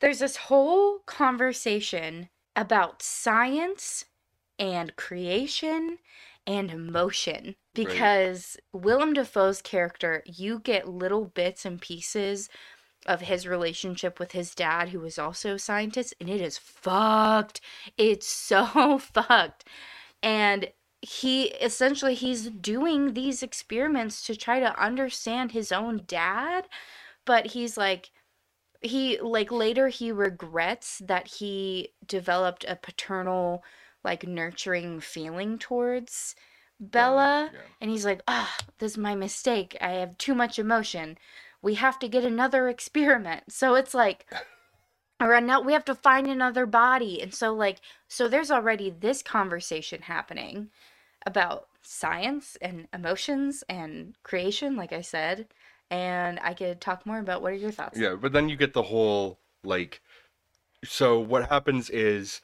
there's 0.00 0.20
this 0.20 0.36
whole 0.36 1.00
conversation 1.00 2.28
about 2.56 3.02
science 3.02 4.04
and 4.58 4.96
creation 4.96 5.98
and 6.46 6.70
emotion 6.70 7.54
because 7.74 8.56
Willem 8.72 9.12
Dafoe's 9.12 9.60
character, 9.62 10.22
you 10.26 10.60
get 10.60 10.88
little 10.88 11.26
bits 11.26 11.64
and 11.64 11.80
pieces 11.80 12.48
of 13.06 13.22
his 13.22 13.46
relationship 13.46 14.18
with 14.18 14.32
his 14.32 14.54
dad, 14.54 14.90
who 14.90 15.00
was 15.00 15.18
also 15.18 15.54
a 15.54 15.58
scientist, 15.58 16.14
and 16.20 16.28
it 16.28 16.40
is 16.40 16.58
fucked. 16.58 17.60
It's 17.96 18.26
so 18.32 18.98
fucked. 18.98 19.64
And 20.22 20.70
he 21.00 21.44
essentially 21.44 22.14
he's 22.14 22.50
doing 22.50 23.14
these 23.14 23.42
experiments 23.42 24.26
to 24.26 24.34
try 24.34 24.58
to 24.60 24.82
understand 24.82 25.52
his 25.52 25.70
own 25.70 26.02
dad, 26.06 26.66
but 27.24 27.46
he's 27.46 27.76
like 27.76 28.10
he 28.80 29.20
like 29.20 29.50
later 29.50 29.88
he 29.88 30.12
regrets 30.12 31.00
that 31.04 31.28
he 31.28 31.90
developed 32.06 32.64
a 32.68 32.76
paternal 32.76 33.62
like 34.04 34.26
nurturing 34.26 35.00
feeling 35.00 35.58
towards 35.58 36.34
Bella 36.80 37.50
yeah. 37.52 37.60
and 37.80 37.90
he's 37.90 38.04
like, 38.04 38.20
ah, 38.28 38.56
this 38.78 38.92
is 38.92 38.98
my 38.98 39.14
mistake. 39.14 39.76
I 39.80 39.90
have 39.92 40.16
too 40.16 40.34
much 40.34 40.58
emotion. 40.58 41.18
We 41.62 41.74
have 41.74 41.98
to 42.00 42.08
get 42.08 42.24
another 42.24 42.68
experiment. 42.68 43.52
So 43.52 43.74
it's 43.74 43.94
like, 43.94 44.26
or 45.20 45.40
now 45.40 45.60
we 45.60 45.72
have 45.72 45.84
to 45.86 45.94
find 45.94 46.26
another 46.26 46.66
body. 46.66 47.20
And 47.20 47.34
so, 47.34 47.52
like, 47.54 47.80
so 48.08 48.28
there's 48.28 48.50
already 48.50 48.90
this 48.90 49.22
conversation 49.22 50.02
happening 50.02 50.70
about 51.26 51.68
science 51.82 52.56
and 52.60 52.86
emotions 52.94 53.64
and 53.68 54.14
creation, 54.22 54.76
like 54.76 54.92
I 54.92 55.00
said. 55.00 55.48
And 55.90 56.38
I 56.42 56.54
could 56.54 56.80
talk 56.80 57.06
more 57.06 57.18
about 57.18 57.42
what 57.42 57.52
are 57.52 57.56
your 57.56 57.70
thoughts? 57.72 57.98
yeah 57.98 58.14
but 58.14 58.32
then 58.32 58.48
you 58.48 58.56
get 58.56 58.74
the 58.74 58.82
whole 58.82 59.38
like 59.64 60.00
so 60.84 61.18
what 61.18 61.48
happens 61.48 61.90
is 61.90 62.40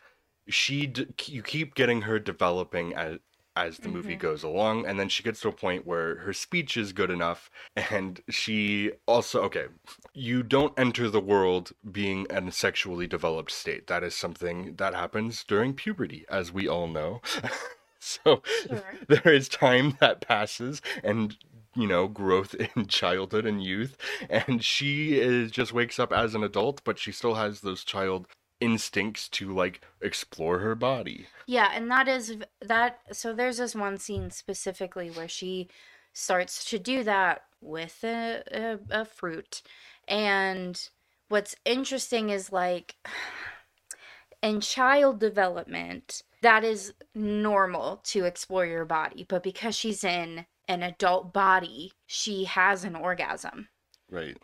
she 0.49 0.87
d- 0.87 1.07
you 1.27 1.43
keep 1.43 1.75
getting 1.75 2.03
her 2.03 2.19
developing 2.19 2.95
as 2.95 3.19
as 3.57 3.79
the 3.79 3.89
movie 3.89 4.17
Mhm. 4.17 4.21
goes 4.21 4.43
along 4.43 4.87
and 4.87 4.99
then 4.99 5.09
she 5.09 5.23
gets 5.23 5.41
to 5.41 5.49
a 5.49 5.53
point 5.53 5.87
where 5.87 6.17
her 6.17 6.33
speech 6.33 6.77
is 6.77 6.93
good 6.93 7.11
enough 7.11 7.51
and 7.77 8.21
she 8.29 8.93
also 9.07 9.43
okay 9.43 9.67
you 10.13 10.43
don't 10.43 10.79
enter 10.79 11.09
the 11.09 11.21
world 11.21 11.73
being 11.91 12.27
in 12.31 12.49
a 12.49 12.53
sexually 12.53 13.07
developed 13.07 13.51
state 13.51 13.87
that 13.87 14.03
is 14.03 14.15
something 14.15 14.75
that 14.77 14.95
happens 14.95 15.45
during 15.45 15.73
puberty 15.75 16.25
as 16.29 16.53
we 16.53 16.69
all 16.69 16.87
know 16.89 17.21
so 17.99 18.43
Sure. 18.69 18.83
there 19.09 19.33
is 19.33 19.49
time 19.49 19.97
that 20.01 20.21
passes 20.21 20.83
and 21.03 21.37
you 21.77 21.87
know 21.87 22.07
growth 22.09 22.55
in 22.77 22.87
childhood 22.87 23.47
and 23.47 23.63
youth 23.65 23.97
and 24.29 24.65
she 24.65 25.19
is 25.19 25.51
just 25.51 25.73
wakes 25.73 25.99
up 25.99 26.13
as 26.13 26.35
an 26.35 26.43
adult 26.45 26.83
but 26.85 26.99
she 26.99 27.13
still 27.13 27.35
has 27.35 27.61
those 27.61 27.85
child 27.85 28.27
instincts 28.65 29.29
to 29.29 29.53
like 29.53 29.83
explore 30.01 30.59
her 30.61 30.75
body 30.75 31.27
Yeah, 31.47 31.71
and 31.75 31.91
that 31.91 32.09
is 32.09 32.37
that. 32.63 33.01
So 33.13 33.35
there's 33.35 33.59
this 33.59 33.75
one 33.75 33.99
scene 33.99 34.31
specifically 34.31 35.11
where 35.11 35.29
she 35.29 35.69
starts 36.15 36.65
to 36.71 36.79
do 36.79 37.05
that 37.05 37.43
with 37.61 38.03
a, 38.05 38.43
a, 38.51 39.03
a 39.03 39.05
fruit. 39.05 39.63
And 40.09 40.89
what's 41.29 41.55
interesting 41.67 42.31
is 42.31 42.53
like 42.53 42.95
in 44.43 44.61
child 44.61 45.21
development, 45.21 46.23
that 46.41 46.65
is 46.65 46.95
normal 47.15 48.01
to 48.05 48.25
explore 48.25 48.65
your 48.65 48.87
body. 48.87 49.27
But 49.29 49.43
because 49.43 49.77
she's 49.77 50.05
in 50.05 50.47
an 50.69 50.83
adult 50.83 51.35
body, 51.35 51.93
she 52.07 52.45
has 52.45 52.85
an 52.85 52.97
orgasm 52.97 53.69
right 54.11 54.37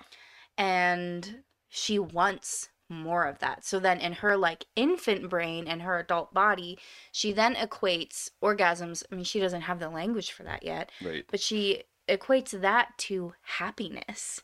and 0.59 1.43
she 1.71 1.99
wants 1.99 2.69
more 2.91 3.25
of 3.25 3.39
that. 3.39 3.65
So 3.65 3.79
then 3.79 3.99
in 3.99 4.15
her 4.15 4.37
like 4.37 4.67
infant 4.77 5.31
brain 5.31 5.67
and 5.67 5.83
her 5.83 5.99
adult 5.99 6.35
body, 6.35 6.79
she 7.13 7.33
then 7.33 7.55
equates 7.55 8.29
orgasms. 8.43 9.03
I 9.11 9.15
mean, 9.15 9.25
she 9.25 9.41
doesn't 9.41 9.63
have 9.63 9.79
the 9.79 9.89
language 9.89 10.33
for 10.33 10.43
that 10.43 10.63
yet, 10.63 10.91
right. 11.03 11.25
but 11.31 11.41
she 11.41 11.85
equates 12.09 12.61
that 12.61 12.99
to 12.99 13.35
happiness. 13.43 14.43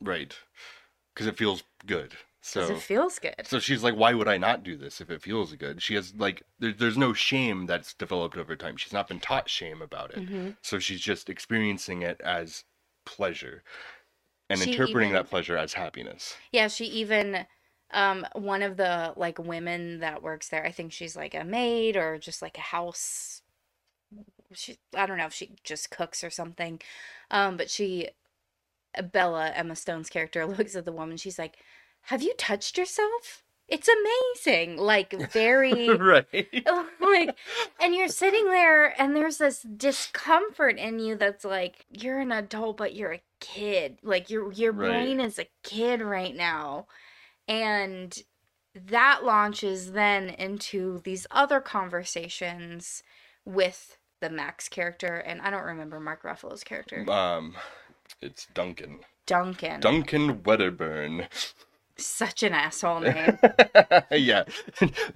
Right. 0.00 0.34
Because 1.12 1.26
it 1.26 1.36
feels 1.36 1.62
good 1.84 2.14
so 2.44 2.62
it 2.62 2.80
feels 2.80 3.20
good. 3.20 3.36
so 3.44 3.60
she's 3.60 3.84
like 3.84 3.94
why 3.94 4.12
would 4.12 4.26
i 4.26 4.36
not 4.36 4.64
do 4.64 4.76
this 4.76 5.00
if 5.00 5.10
it 5.10 5.22
feels 5.22 5.54
good? 5.54 5.80
She 5.80 5.94
has 5.94 6.12
like 6.16 6.42
there, 6.58 6.72
there's 6.72 6.98
no 6.98 7.12
shame 7.12 7.66
that's 7.66 7.94
developed 7.94 8.36
over 8.36 8.56
time. 8.56 8.76
She's 8.76 8.92
not 8.92 9.06
been 9.06 9.20
taught 9.20 9.48
shame 9.48 9.80
about 9.80 10.12
it. 10.12 10.28
Hmm 10.28 10.50
so 10.60 10.80
she's 10.80 11.00
just 11.00 11.30
experiencing 11.30 12.02
it 12.02 12.20
as 12.20 12.64
pleasure 13.06 13.62
and 14.50 14.58
She 14.58 14.72
interpreting 14.72 15.10
even- 15.10 15.22
that 15.22 15.30
pleasure 15.30 15.56
as 15.56 15.72
happiness. 15.74 16.36
Yeah, 16.50 16.66
she 16.66 16.84
even 16.86 17.46
um 17.92 18.26
one 18.34 18.62
of 18.62 18.76
the 18.76 19.14
like 19.16 19.38
women 19.38 20.00
that 20.00 20.22
works 20.22 20.48
there, 20.48 20.64
I 20.66 20.72
think 20.72 20.92
she's 20.92 21.16
like 21.16 21.34
a 21.34 21.44
maid 21.44 21.96
or 21.96 22.18
just 22.18 22.42
like 22.42 22.58
a 22.58 22.62
house 22.62 23.42
she 24.52 24.78
I 24.94 25.06
don't 25.06 25.18
know 25.18 25.26
if 25.26 25.34
she 25.34 25.52
just 25.64 25.90
cooks 25.90 26.22
or 26.24 26.30
something. 26.30 26.80
Um, 27.30 27.56
but 27.56 27.70
she 27.70 28.10
Bella, 29.12 29.50
Emma 29.54 29.76
Stone's 29.76 30.10
character, 30.10 30.46
looks 30.48 30.76
at 30.76 30.84
the 30.84 30.92
woman. 30.92 31.16
She's 31.16 31.38
like, 31.38 31.56
"Have 32.02 32.22
you 32.22 32.34
touched 32.38 32.78
yourself? 32.78 33.44
It's 33.68 33.88
amazing." 33.88 34.76
Like 34.78 35.12
very 35.32 36.00
right. 36.00 36.64
like 37.00 37.36
and 37.80 37.94
you're 37.94 38.08
sitting 38.08 38.46
there 38.46 39.00
and 39.00 39.16
there's 39.16 39.38
this 39.38 39.62
discomfort 39.62 40.78
in 40.78 40.98
you 41.00 41.16
that's 41.16 41.44
like 41.44 41.86
you're 41.90 42.20
an 42.20 42.32
adult 42.32 42.76
but 42.78 42.94
you're 42.94 43.12
a 43.14 43.22
kid. 43.40 43.98
Like 44.02 44.30
your 44.30 44.52
your 44.52 44.72
Right. 44.72 44.74
brain 44.74 45.20
is 45.20 45.38
a 45.38 45.48
kid 45.64 46.02
right 46.02 46.34
now. 46.36 46.86
And 47.48 48.16
that 48.74 49.24
launches 49.24 49.92
then 49.92 50.30
into 50.30 51.00
these 51.04 51.26
other 51.30 51.60
conversations 51.60 53.02
with 53.44 53.98
the 54.20 54.30
Max 54.30 54.68
character 54.68 55.16
and 55.16 55.42
I 55.42 55.50
don't 55.50 55.64
remember 55.64 55.98
Mark 56.00 56.22
Ruffalo's 56.22 56.64
character. 56.64 57.04
Um, 57.10 57.56
it's 58.20 58.46
Duncan. 58.54 59.00
Duncan. 59.26 59.80
Duncan 59.80 60.42
Wedderburn. 60.44 61.28
Such 61.96 62.42
an 62.42 62.52
asshole 62.52 63.00
name. 63.00 63.38
yeah. 64.10 64.44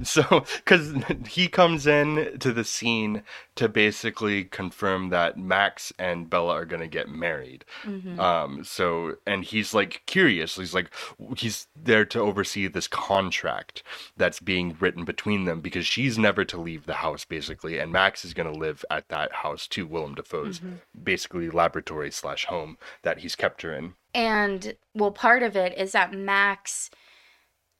So, 0.02 0.44
because 0.56 0.92
he 1.28 1.48
comes 1.48 1.86
in 1.86 2.38
to 2.40 2.52
the 2.52 2.64
scene 2.64 3.22
to 3.56 3.68
basically 3.68 4.44
confirm 4.44 5.08
that 5.10 5.38
Max 5.38 5.92
and 5.98 6.28
Bella 6.28 6.54
are 6.54 6.64
going 6.66 6.80
to 6.82 6.86
get 6.88 7.08
married. 7.08 7.64
Mhm. 7.84 8.18
Um, 8.18 8.64
so, 8.64 9.14
and 9.26 9.44
he's 9.44 9.72
like 9.74 10.02
curious. 10.06 10.56
He's 10.56 10.74
like, 10.74 10.90
he's 11.38 11.66
there 11.74 12.04
to 12.06 12.20
oversee 12.20 12.68
this 12.68 12.88
contract 12.88 13.82
that's 14.16 14.40
being 14.40 14.76
written 14.78 15.04
between 15.04 15.44
them 15.44 15.60
because 15.60 15.86
she's 15.86 16.18
never 16.18 16.44
to 16.44 16.60
leave 16.60 16.86
the 16.86 16.94
house, 16.94 17.24
basically. 17.24 17.78
And 17.78 17.90
Max 17.92 18.24
is 18.24 18.34
going 18.34 18.52
to 18.52 18.58
live 18.58 18.84
at 18.90 19.08
that 19.08 19.32
house 19.32 19.66
too, 19.66 19.86
Willem 19.86 20.14
Dafoe's 20.14 20.60
Mhm. 20.60 20.80
basically 21.02 21.48
laboratory 21.50 22.10
slash 22.10 22.44
home 22.46 22.76
that 23.02 23.18
he's 23.20 23.34
kept 23.36 23.62
her 23.62 23.72
in. 23.72 23.94
And 24.16 24.76
well, 24.94 25.10
part 25.10 25.42
of 25.42 25.56
it 25.56 25.76
is 25.76 25.92
that 25.92 26.14
Max, 26.14 26.88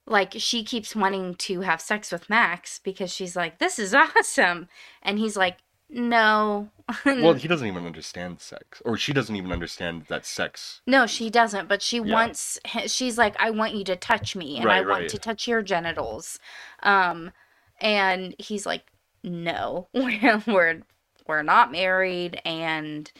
like, 0.06 0.34
she 0.36 0.62
keeps 0.64 0.94
wanting 0.94 1.34
to 1.36 1.62
have 1.62 1.80
sex 1.80 2.12
with 2.12 2.28
Max 2.28 2.78
because 2.78 3.10
she's 3.10 3.34
like, 3.36 3.58
this 3.58 3.78
is 3.78 3.94
awesome. 3.94 4.68
And 5.02 5.18
he's 5.18 5.36
like, 5.36 5.56
no. 5.88 6.68
Well, 7.06 7.32
he 7.34 7.48
doesn't 7.48 7.66
even 7.66 7.86
understand 7.86 8.40
sex, 8.40 8.82
or 8.84 8.98
she 8.98 9.12
doesn't 9.14 9.34
even 9.34 9.50
understand 9.50 10.04
that 10.08 10.26
sex. 10.26 10.82
no, 10.86 11.06
she 11.06 11.30
doesn't. 11.30 11.68
But 11.68 11.80
she 11.80 12.00
Yeah. 12.00 12.12
wants, 12.12 12.58
she's 12.86 13.16
like, 13.16 13.34
I 13.40 13.50
want 13.50 13.74
you 13.74 13.82
to 13.84 13.96
touch 13.96 14.36
me 14.36 14.58
and 14.58 14.70
I 14.70 14.76
Right, 14.76 14.86
want 14.86 15.00
right. 15.00 15.08
to 15.08 15.18
touch 15.18 15.48
your 15.48 15.62
genitals. 15.62 16.38
Um, 16.82 17.32
and 17.80 18.34
he's 18.38 18.66
like, 18.66 18.84
no, 19.24 19.88
we're, 19.94 20.42
we're, 20.46 20.82
we're 21.26 21.42
not 21.42 21.72
married 21.72 22.40
and 22.44 23.10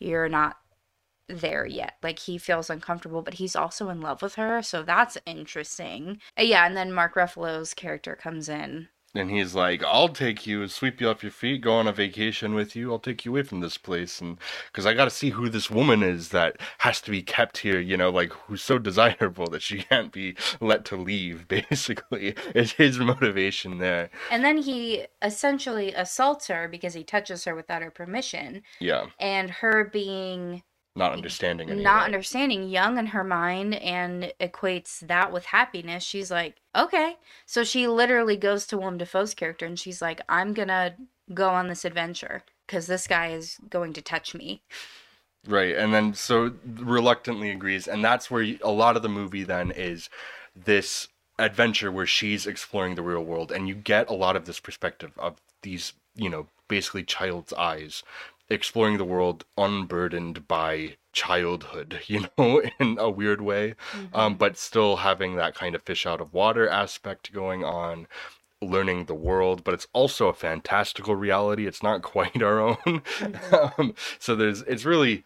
you're 0.00 0.28
not 0.28 0.56
there 1.28 1.66
yet. 1.66 1.94
Like 2.02 2.18
he 2.20 2.38
feels 2.38 2.70
uncomfortable, 2.70 3.22
but 3.22 3.34
he's 3.34 3.56
also 3.56 3.88
in 3.88 4.00
love 4.00 4.22
with 4.22 4.34
her, 4.36 4.62
so 4.62 4.82
that's 4.82 5.18
interesting. 5.26 6.20
Uh, 6.38 6.42
Yeah, 6.42 6.66
and 6.66 6.76
then 6.76 6.92
Mark 6.92 7.14
Ruffalo's 7.14 7.74
character 7.74 8.16
comes 8.16 8.48
in. 8.48 8.88
And 9.16 9.30
he's 9.30 9.54
like, 9.54 9.80
"I'll 9.84 10.08
take 10.08 10.44
you, 10.44 10.66
sweep 10.66 11.00
you 11.00 11.08
off 11.08 11.22
your 11.22 11.30
feet, 11.30 11.60
go 11.60 11.74
on 11.74 11.86
a 11.86 11.92
vacation 11.92 12.52
with 12.52 12.74
you. 12.74 12.90
I'll 12.90 12.98
take 12.98 13.24
you 13.24 13.30
away 13.30 13.44
from 13.44 13.60
this 13.60 13.78
place, 13.78 14.20
and 14.20 14.38
because 14.66 14.86
I 14.86 14.92
got 14.94 15.04
to 15.04 15.10
see 15.10 15.30
who 15.30 15.48
this 15.48 15.70
woman 15.70 16.02
is 16.02 16.30
that 16.30 16.56
has 16.78 17.00
to 17.02 17.12
be 17.12 17.22
kept 17.22 17.58
here. 17.58 17.78
You 17.78 17.96
know, 17.96 18.10
like 18.10 18.32
who's 18.32 18.62
so 18.62 18.76
desirable 18.80 19.46
that 19.50 19.62
she 19.62 19.78
can't 19.82 20.10
be 20.12 20.36
let 20.60 20.84
to 20.86 20.96
leave. 20.96 21.46
Basically, 21.48 22.34
is 22.56 22.72
his 22.72 22.98
motivation 22.98 23.78
there. 23.78 24.10
And 24.30 24.42
then 24.44 24.58
he 24.58 25.06
essentially 25.22 25.92
assaults 25.92 26.48
her 26.48 26.66
because 26.68 26.94
he 26.94 27.04
touches 27.04 27.44
her 27.44 27.54
without 27.54 27.82
her 27.82 27.90
permission, 27.92 28.62
Yeah, 28.80 29.06
and 29.20 29.48
her 29.50 29.84
being 29.84 30.62
not 30.96 31.12
understanding 31.12 31.70
any 31.70 31.78
of 31.80 31.84
not 31.84 32.04
understanding, 32.04 32.68
young 32.68 32.98
in 32.98 33.06
her 33.06 33.24
mind, 33.24 33.74
and 33.74 34.32
equates 34.40 35.00
that 35.00 35.32
with 35.32 35.46
happiness. 35.46 36.04
She's 36.04 36.30
like, 36.30 36.56
okay. 36.74 37.16
So 37.46 37.64
she 37.64 37.86
literally 37.88 38.36
goes 38.36 38.66
to 38.66 38.78
Willem 38.78 38.98
Dafoe's 38.98 39.34
character 39.34 39.66
and 39.66 39.78
she's 39.78 40.00
like, 40.00 40.20
I'm 40.28 40.54
gonna 40.54 40.94
go 41.32 41.48
on 41.48 41.68
this 41.68 41.84
adventure 41.84 42.44
because 42.66 42.86
this 42.86 43.06
guy 43.06 43.28
is 43.28 43.58
going 43.68 43.92
to 43.94 44.02
touch 44.02 44.34
me. 44.34 44.62
Right, 45.46 45.76
and 45.76 45.92
then 45.92 46.14
so 46.14 46.52
reluctantly 46.64 47.50
agrees, 47.50 47.86
and 47.86 48.02
that's 48.02 48.30
where 48.30 48.56
a 48.62 48.70
lot 48.70 48.96
of 48.96 49.02
the 49.02 49.10
movie 49.10 49.44
then 49.44 49.70
is 49.70 50.08
this 50.56 51.08
adventure 51.38 51.92
where 51.92 52.06
she's 52.06 52.46
exploring 52.46 52.94
the 52.94 53.02
real 53.02 53.22
world, 53.22 53.52
and 53.52 53.68
you 53.68 53.74
get 53.74 54.08
a 54.08 54.14
lot 54.14 54.36
of 54.36 54.46
this 54.46 54.58
perspective 54.58 55.12
of 55.18 55.36
these, 55.60 55.92
you 56.14 56.30
know, 56.30 56.46
basically 56.68 57.02
child's 57.02 57.52
eyes, 57.52 58.02
exploring 58.48 58.98
the 58.98 59.04
world 59.04 59.44
unburdened 59.56 60.46
by 60.46 60.96
childhood, 61.12 62.00
you 62.06 62.26
know, 62.38 62.62
in 62.78 62.96
a 62.98 63.10
weird 63.10 63.40
way, 63.40 63.74
um, 64.12 64.34
but 64.36 64.56
still 64.56 64.96
having 64.96 65.36
that 65.36 65.54
kind 65.54 65.74
of 65.74 65.82
fish 65.82 66.06
out 66.06 66.20
of 66.20 66.32
water 66.34 66.68
aspect 66.68 67.32
going 67.32 67.64
on. 67.64 68.06
Learning 68.62 69.04
the 69.04 69.14
world, 69.14 69.62
but 69.62 69.74
it's 69.74 69.88
also 69.92 70.28
a 70.28 70.32
fantastical 70.32 71.14
reality. 71.14 71.66
It's 71.66 71.82
not 71.82 72.00
quite 72.14 72.42
our 72.42 72.60
own. 72.60 73.02
um, 73.78 73.94
so 74.18 74.34
there's, 74.34 74.62
it's 74.62 74.86
really, 74.86 75.22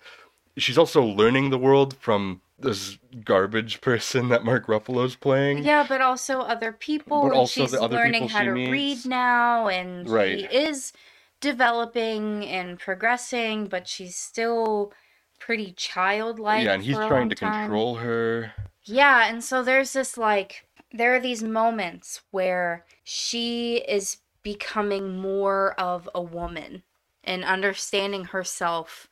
she's 0.56 0.78
also 0.78 1.04
learning 1.04 1.50
the 1.50 1.58
world 1.58 1.96
from 2.00 2.40
this 2.58 2.98
garbage 3.24 3.80
person 3.80 4.28
that 4.30 4.44
Mark 4.44 4.66
Ruffalo's 4.66 5.14
playing. 5.14 5.62
Yeah, 5.62 5.86
but 5.88 6.00
also 6.00 6.40
other 6.40 6.72
people. 6.72 7.22
But 7.28 7.36
also 7.36 7.62
she's 7.62 7.70
the 7.70 7.80
other 7.80 7.96
learning 7.96 8.28
how 8.28 8.42
to 8.42 8.50
meets. 8.52 8.72
read 8.72 9.06
now, 9.06 9.68
and 9.68 10.08
Right. 10.10 10.40
she 10.40 10.46
is 10.46 10.92
developing 11.40 12.44
and 12.44 12.78
progressing, 12.78 13.66
but 13.66 13.86
she's 13.88 14.16
still 14.16 14.92
pretty 15.38 15.72
childlike. 15.72 16.64
yeah, 16.64 16.74
and 16.74 16.82
he's 16.82 16.96
trying 16.96 17.28
to 17.28 17.34
time. 17.34 17.66
control 17.66 17.96
her. 17.96 18.52
Yeah, 18.84 19.28
and 19.28 19.42
so 19.42 19.62
there's 19.62 19.92
this 19.92 20.16
like 20.16 20.66
there 20.92 21.14
are 21.14 21.20
these 21.20 21.42
moments 21.42 22.22
where 22.30 22.84
she 23.04 23.84
is 23.88 24.18
becoming 24.42 25.18
more 25.18 25.72
of 25.78 26.08
a 26.14 26.22
woman 26.22 26.82
and 27.22 27.44
understanding 27.44 28.24
herself 28.24 29.08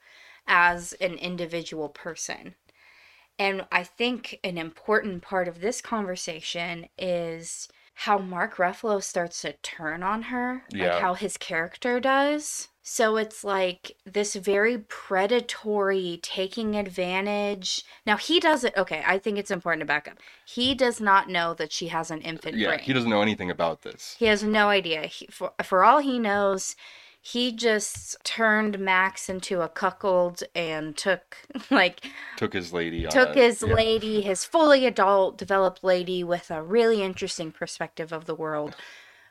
as 0.47 0.95
an 0.95 1.15
individual 1.15 1.89
person. 1.89 2.55
And 3.39 3.67
I 3.71 3.85
think 3.85 4.41
an 4.43 4.57
important 4.57 5.23
part 5.23 5.49
of 5.49 5.61
this 5.61 5.83
conversation 5.83 6.89
is 6.97 7.69
how 8.01 8.19
Mark 8.19 8.57
Ruffalo 8.57 9.03
starts 9.03 9.41
to 9.41 9.55
turn 9.63 10.03
on 10.03 10.25
her, 10.25 10.65
Yeah. 10.71 10.93
like 10.93 11.01
how 11.03 11.15
his 11.15 11.37
character 11.39 11.99
does. 11.99 12.69
So 12.83 13.17
it's 13.17 13.43
like 13.43 13.97
this 14.05 14.35
very 14.37 14.79
predatory 14.79 16.21
taking 16.23 16.77
advantage. 16.77 17.83
Now 18.05 18.17
he 18.17 18.39
doesn't. 18.39 18.77
Okay, 18.77 19.03
I 19.07 19.19
think 19.19 19.39
it's 19.39 19.51
important 19.51 19.81
to 19.81 19.87
back 19.87 20.07
up. 20.09 20.19
He 20.45 20.75
does 20.75 21.01
not 21.01 21.29
know 21.29 21.55
that 21.55 21.73
she 21.73 21.89
has 21.89 22.11
an 22.11 22.21
infant 22.21 22.57
Yeah, 22.57 22.69
brain. 22.69 22.81
he 22.81 22.93
doesn't 22.93 23.11
know 23.11 23.23
anything 23.23 23.51
about 23.51 23.83
this. 23.83 24.15
He 24.19 24.27
has 24.27 24.45
no 24.45 24.69
idea. 24.69 25.07
He, 25.07 25.27
for, 25.27 25.53
for 25.65 25.83
all 25.83 25.99
he 25.99 26.19
knows, 26.19 26.77
he 27.33 27.51
just 27.51 28.17
turned 28.23 28.79
Max 28.79 29.29
into 29.29 29.61
a 29.61 29.69
cuckold 29.69 30.45
and 30.55 30.97
took 30.97 31.39
like 31.73 32.07
Took 32.37 32.53
his 32.53 32.73
lady 32.73 33.05
took 33.09 33.35
his 33.35 33.65
yeah. 33.67 33.75
lady, 33.75 34.21
his 34.21 34.45
fully 34.45 34.87
adult, 34.87 35.37
developed 35.37 35.83
lady 35.83 36.23
with 36.23 36.53
a 36.53 36.63
really 36.63 37.03
interesting 37.03 37.51
perspective 37.51 38.13
of 38.13 38.27
the 38.27 38.35
world. 38.37 38.77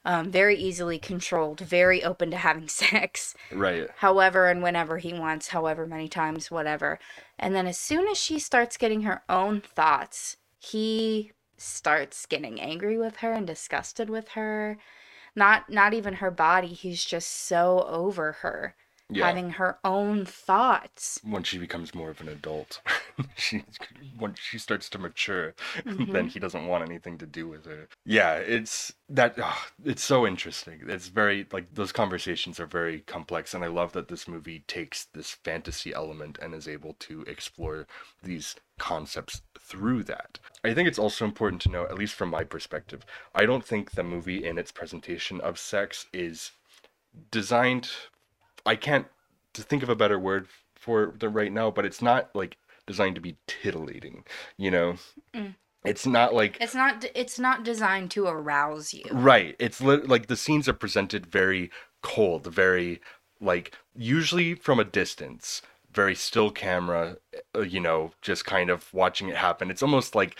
Um, 0.03 0.29
very 0.29 0.57
easily 0.57 0.99
controlled, 0.99 1.61
very 1.61 2.03
open 2.03 2.31
to 2.31 2.37
having 2.37 2.67
sex, 2.83 3.33
Right. 3.49 3.89
however 3.95 4.47
and 4.47 4.61
whenever 4.61 4.97
he 4.97 5.13
wants, 5.13 5.47
however 5.47 5.87
many 5.87 6.09
times, 6.09 6.51
whatever. 6.51 6.99
And 7.39 7.55
then 7.55 7.65
as 7.65 7.77
soon 7.79 8.09
as 8.09 8.17
she 8.17 8.39
starts 8.39 8.75
getting 8.75 9.03
her 9.03 9.23
own 9.29 9.61
thoughts, 9.61 10.35
he 10.59 11.31
starts 11.57 12.25
getting 12.25 12.59
angry 12.59 12.97
with 12.97 13.17
her 13.17 13.31
and 13.31 13.47
disgusted 13.47 14.09
with 14.09 14.29
her. 14.29 14.77
Not 15.35 15.69
not 15.69 15.93
even 15.93 16.15
her 16.15 16.31
body, 16.31 16.69
he's 16.69 17.03
just 17.05 17.29
so 17.29 17.83
over 17.87 18.33
her, 18.33 18.75
Yeah. 19.09 19.27
having 19.27 19.51
her 19.51 19.77
own 19.83 20.25
thoughts. 20.25 21.19
when 21.23 21.43
she 21.43 21.59
becomes 21.59 21.93
more 21.93 22.09
of 22.09 22.21
an 22.21 22.27
adult, 22.27 22.81
she 23.37 23.63
when 24.17 24.33
she 24.33 24.57
starts 24.57 24.89
to 24.89 24.97
mature, 24.97 25.53
Mm-hmm. 25.85 26.11
then 26.11 26.27
he 26.27 26.39
doesn't 26.39 26.65
want 26.65 26.83
anything 26.83 27.17
to 27.19 27.27
do 27.27 27.47
with 27.47 27.65
her. 27.65 27.87
Yeah, 28.03 28.33
it's 28.35 28.93
that. 29.09 29.35
ah, 29.39 29.67
it's 29.83 30.03
so 30.03 30.25
interesting. 30.25 30.81
It's 30.87 31.07
very 31.09 31.45
like 31.51 31.73
those 31.75 31.91
conversations 31.91 32.59
are 32.59 32.65
very 32.65 33.01
complex, 33.01 33.53
and 33.53 33.63
I 33.63 33.67
love 33.67 33.93
that 33.93 34.07
this 34.07 34.27
movie 34.27 34.63
takes 34.67 35.05
this 35.13 35.31
fantasy 35.31 35.93
element 35.93 36.39
and 36.41 36.55
is 36.55 36.67
able 36.67 36.93
to 37.01 37.21
explore 37.27 37.85
these 38.23 38.55
concepts 38.79 39.43
through 39.59 40.03
that. 40.03 40.39
I 40.63 40.73
think 40.73 40.87
it's 40.87 40.99
also 40.99 41.25
important 41.25 41.61
to 41.63 41.69
know, 41.69 41.83
at 41.83 41.95
least 41.97 42.15
from 42.15 42.29
my 42.29 42.43
perspective, 42.43 43.05
I 43.35 43.45
don't 43.45 43.63
think 43.65 43.91
the 43.91 44.03
movie 44.03 44.43
in 44.43 44.57
its 44.57 44.71
presentation 44.71 45.39
of 45.41 45.59
sex 45.59 46.07
is 46.11 46.51
designed 47.31 47.89
I 48.65 48.75
can't 48.75 49.07
to 49.53 49.61
think 49.61 49.83
of 49.83 49.89
a 49.89 49.95
better 49.95 50.19
word 50.19 50.47
for 50.75 51.13
the 51.17 51.29
right 51.29 51.51
now, 51.51 51.71
but 51.71 51.85
it's 51.85 52.01
not 52.01 52.29
like 52.35 52.57
designed 52.87 53.15
to 53.15 53.21
be 53.21 53.37
titillating, 53.47 54.23
you 54.57 54.71
know. 54.71 54.95
Mm. 55.33 55.55
It's 55.83 56.05
not 56.05 56.33
like 56.33 56.57
It's 56.59 56.75
not 56.75 57.05
it's 57.13 57.39
not 57.39 57.63
designed 57.63 58.11
to 58.11 58.27
arouse 58.27 58.93
you. 58.93 59.03
right. 59.11 59.55
It's 59.59 59.81
li- 59.81 59.97
like 59.97 60.27
the 60.27 60.35
scenes 60.35 60.67
are 60.67 60.73
presented 60.73 61.25
very 61.27 61.69
cold, 62.01 62.47
very 62.47 63.01
like 63.41 63.75
usually 63.95 64.55
from 64.55 64.79
a 64.79 64.83
distance 64.85 65.61
very 65.93 66.15
still 66.15 66.51
camera 66.51 67.17
uh, 67.55 67.61
you 67.61 67.79
know 67.79 68.11
just 68.21 68.45
kind 68.45 68.69
of 68.69 68.93
watching 68.93 69.29
it 69.29 69.35
happen 69.35 69.71
it's 69.71 69.81
almost 69.83 70.13
like 70.13 70.37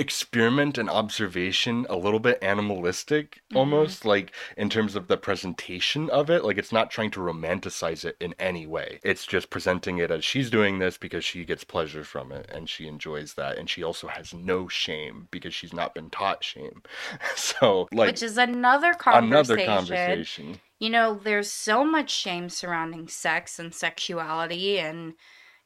experiment 0.00 0.78
and 0.78 0.88
observation 0.90 1.86
a 1.90 1.96
little 1.96 2.20
bit 2.20 2.38
animalistic 2.42 3.42
Mm-hmm. 3.50 3.58
almost 3.58 4.04
like 4.04 4.32
in 4.56 4.70
terms 4.70 4.94
of 4.94 5.08
the 5.08 5.16
presentation 5.16 6.08
of 6.10 6.30
it. 6.30 6.44
Like 6.44 6.56
it's 6.56 6.72
not 6.72 6.90
trying 6.90 7.10
to 7.12 7.20
romanticize 7.20 8.04
it 8.04 8.16
in 8.20 8.32
any 8.38 8.64
way. 8.66 9.00
It's 9.02 9.26
just 9.26 9.50
presenting 9.50 9.98
it 9.98 10.10
as 10.12 10.24
she's 10.24 10.50
doing 10.50 10.78
this 10.78 10.96
because 10.96 11.24
she 11.24 11.44
gets 11.44 11.64
pleasure 11.64 12.04
from 12.04 12.30
it 12.30 12.48
and 12.52 12.68
she 12.68 12.86
enjoys 12.86 13.34
that. 13.34 13.58
And 13.58 13.68
she 13.68 13.82
also 13.82 14.06
has 14.06 14.32
no 14.32 14.68
shame 14.68 15.26
because 15.32 15.52
she's 15.52 15.72
not 15.72 15.94
been 15.94 16.10
taught 16.10 16.44
shame. 16.44 16.82
So 17.36 17.88
like 17.92 18.06
Which 18.12 18.22
is 18.22 18.38
another 18.38 18.94
conversation. 18.94 19.32
another 19.32 19.64
conversation. 19.66 20.60
You 20.78 20.90
know, 20.90 21.20
there's 21.22 21.50
so 21.50 21.84
much 21.84 22.10
shame 22.10 22.48
surrounding 22.48 23.08
sex 23.08 23.58
and 23.58 23.74
sexuality 23.74 24.78
and 24.78 25.14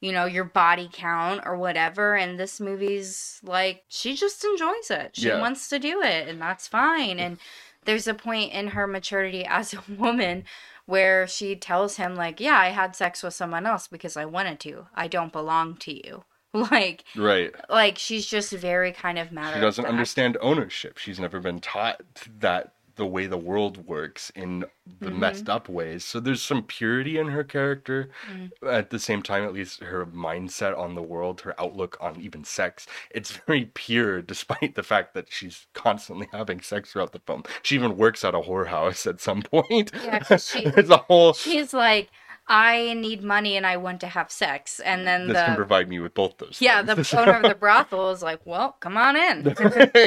you 0.05 0.13
know, 0.13 0.27
your 0.27 0.45
body 0.45 0.91
count 0.93 1.41
or 1.47 1.57
whatever. 1.57 2.15
And 2.15 2.39
this 2.39 2.61
movie's 2.61 3.41
like, 3.43 3.85
she 3.89 4.15
just 4.15 4.45
enjoys 4.45 4.91
it. 4.91 5.17
She 5.17 5.29
Yeah. 5.29 5.41
wants 5.41 5.71
to 5.71 5.79
do 5.79 6.03
it, 6.03 6.29
and 6.29 6.43
that's 6.43 6.69
fine. 6.69 7.19
And 7.19 7.39
there's 7.87 8.07
a 8.07 8.13
point 8.13 8.53
in 8.53 8.69
her 8.69 8.87
maturity 8.87 9.47
as 9.49 9.73
a 9.73 9.83
woman 9.89 10.45
where 10.85 11.27
she 11.27 11.57
tells 11.57 11.97
him, 11.97 12.17
like, 12.17 12.39
yeah, 12.39 12.59
I 12.59 12.69
had 12.69 12.95
sex 12.95 13.23
with 13.23 13.33
someone 13.33 13.65
else 13.65 13.89
because 13.89 14.15
I 14.19 14.27
wanted 14.27 14.61
to. 14.61 14.89
I 14.95 15.09
don't 15.09 15.33
belong 15.33 15.77
to 15.79 15.93
you. 15.93 16.25
Like, 16.55 17.03
right 17.17 17.53
like 17.69 17.99
she's 17.99 18.27
just 18.27 18.53
very 18.53 18.93
kind 18.93 19.19
of 19.19 19.33
matter. 19.33 19.57
she 19.57 19.61
doesn't 19.61 19.87
understand 19.87 20.37
ownership 20.41 20.99
she's 20.99 21.19
never 21.19 21.41
been 21.41 21.59
taught 21.59 22.01
that 22.39 22.74
the 22.97 23.07
way 23.07 23.27
the 23.27 23.37
world 23.37 23.87
works 23.87 24.31
in 24.35 24.65
the 25.01 25.11
Mhm. 25.11 25.19
messed 25.19 25.49
up 25.49 25.69
ways 25.69 26.05
so 26.05 26.21
there's 26.21 26.43
some 26.43 26.63
purity 26.63 27.19
in 27.19 27.29
her 27.29 27.43
character 27.43 28.11
Mm. 28.31 28.51
at 28.71 28.91
the 28.91 28.99
same 28.99 29.23
time 29.23 29.45
at 29.45 29.53
least 29.53 29.81
her 29.81 30.05
mindset 30.07 30.77
on 30.79 30.95
the 30.95 31.03
world 31.03 31.41
her 31.43 31.59
outlook 31.61 31.97
on 32.01 32.21
even 32.21 32.45
sex 32.45 32.87
it's 33.11 33.33
very 33.47 33.67
pure 33.75 34.21
despite 34.23 34.75
the 34.75 34.83
fact 34.83 35.15
that 35.15 35.27
she's 35.33 35.67
constantly 35.73 36.29
having 36.33 36.61
sex 36.61 36.93
throughout 36.93 37.13
the 37.13 37.19
film 37.21 37.43
she 37.63 37.75
even 37.75 37.97
works 37.97 38.25
at 38.25 38.35
a 38.35 38.41
whorehouse 38.43 39.07
at 39.07 39.21
some 39.21 39.43
point 39.55 39.91
Yeah, 40.05 40.37
she- 40.37 40.65
it's 40.67 40.91
a 40.91 40.99
whole 40.99 41.33
She's 41.33 41.73
like, 41.75 42.11
I 42.47 42.93
need 42.95 43.23
money 43.23 43.57
and 43.57 43.67
I 43.67 43.79
want 43.79 44.01
to 44.01 44.07
have 44.07 44.31
sex. 44.31 44.79
And 44.81 45.07
then 45.07 45.29
this 45.29 45.37
can 45.37 45.57
provide 45.57 45.89
me 45.89 45.99
with 45.99 46.13
both 46.13 46.37
those 46.39 46.59
yeah, 46.61 46.83
the 46.83 46.93
owner 47.17 47.33
of 47.33 47.43
the 47.43 47.55
brothel 47.59 48.11
is 48.11 48.23
like, 48.23 48.41
well, 48.45 48.77
come 48.81 48.97
on 48.97 49.17
in. 49.17 49.55